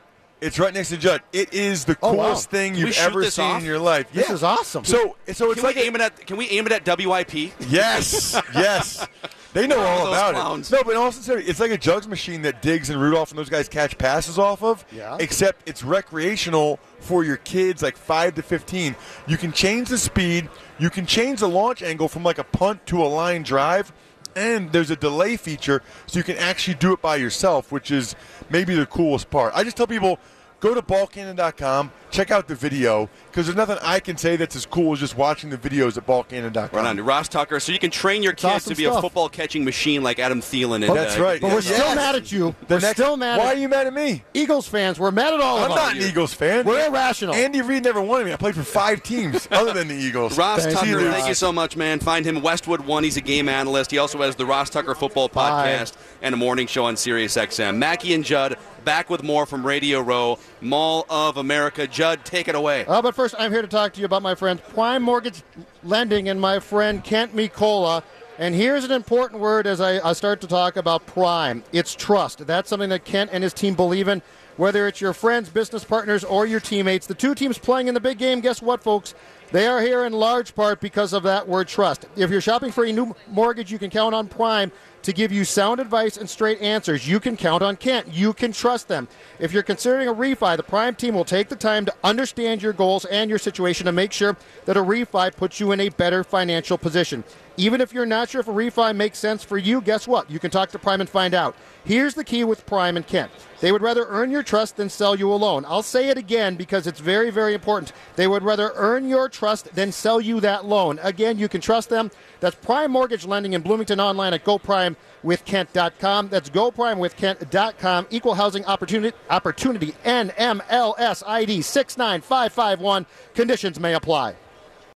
[0.45, 1.21] It's right next to Judd.
[1.33, 2.23] It is the Oh, wow.
[2.25, 3.59] coolest thing you've ever seen off?
[3.61, 4.11] in your life.
[4.13, 4.35] This Yeah.
[4.35, 4.85] is awesome.
[4.85, 6.27] So, so it's Can like we aim it at?
[6.27, 7.51] Can we aim it at WIP?
[7.67, 9.05] Yes, yes.
[9.53, 10.71] They know all Those about clowns.
[10.71, 10.75] it.
[10.75, 13.39] No, but in all sincerity, it's like a jugs machine that Diggs and Rudolph and
[13.39, 14.85] those guys catch passes off of.
[14.91, 15.15] Yeah.
[15.19, 18.95] Except it's recreational for your kids, like five to fifteen.
[19.27, 20.49] You can change the speed.
[20.77, 23.91] You can change the launch angle from like a punt to a line drive.
[24.37, 28.15] And there's a delay feature, so you can actually do it by yourself, which is
[28.49, 29.53] maybe the coolest part.
[29.55, 30.19] I just tell people
[30.65, 34.65] go to ballcannon.com, check out the video because there's nothing I can say that's as
[34.65, 36.69] cool as just watching the videos at ballcannon.com.
[36.75, 39.29] Right on Ross Tucker, so you can train your kids awesome to be a football
[39.29, 40.85] catching machine like Adam Thielen.
[40.87, 41.39] And, That's uh, right.
[41.39, 41.75] But we're Yes.
[41.75, 42.55] still mad at you.
[42.67, 43.37] The we're next- still mad.
[43.39, 44.23] Why are you mad at me?
[44.33, 44.99] Eagles fans?
[44.99, 45.71] We're mad at all of them.
[45.71, 46.01] I'm not you.
[46.03, 46.65] an Eagles fan.
[46.65, 47.35] We're irrational.
[47.35, 48.33] Andy Reid never wanted me.
[48.33, 50.37] I played for five teams other than the Eagles.
[50.37, 51.99] Ross Thank Tucker, you, thank you so much, man.
[51.99, 53.03] Find him Westwood One.
[53.03, 53.91] He's a game analyst.
[53.91, 55.67] He also has the Ross Tucker Football Bye.
[55.67, 57.77] Podcast and a morning show on Sirius XM.
[57.77, 61.87] Mackey and Judd back with more from Radio Row, Mall of America.
[61.87, 62.85] Judd, take it away.
[62.85, 65.41] Uh, but first, I'm here to talk to you about my friend Prime Mortgage
[65.83, 68.03] Lending and my friend Kent Mikola.
[68.37, 71.63] And here's an important word as I, I start to talk about Prime.
[71.71, 72.45] It's trust.
[72.45, 74.21] That's something that Kent and his team believe in.
[74.57, 77.99] Whether it's your friends, business partners, or your teammates, the two teams playing in the
[77.99, 79.13] big game, guess what, folks?
[79.51, 82.05] They are here in large part because of that word trust.
[82.15, 84.71] If you're shopping for a new mortgage, you can count on Prime
[85.05, 87.07] to give you sound advice and straight answers.
[87.07, 88.07] You can count on Kent.
[88.11, 89.07] You can trust them.
[89.37, 92.73] If you're considering a refi, the Prime team will take the time to understand your
[92.73, 94.35] goals and your situation to make sure
[94.65, 97.23] that a refi puts you in a better financial position.
[97.57, 100.29] Even if you're not sure if a refi makes sense for you, guess what?
[100.29, 101.55] You can talk to Prime and find out.
[101.85, 103.31] Here's the key with Prime and Kent.
[103.61, 105.63] They would rather earn your trust than sell you a loan.
[105.65, 107.93] I'll say it again because it's very, very important.
[108.17, 110.99] They would rather earn your trust than sell you that loan.
[111.01, 112.11] Again, you can trust them.
[112.41, 116.29] That's Prime Mortgage Lending in Bloomington online at GoPrimeWithKent.com.
[116.29, 118.07] That's GoPrimeWithKent.com.
[118.09, 123.05] Equal Housing Opportunity, opportunity NMLS ID 69551.
[123.33, 124.35] Conditions may apply.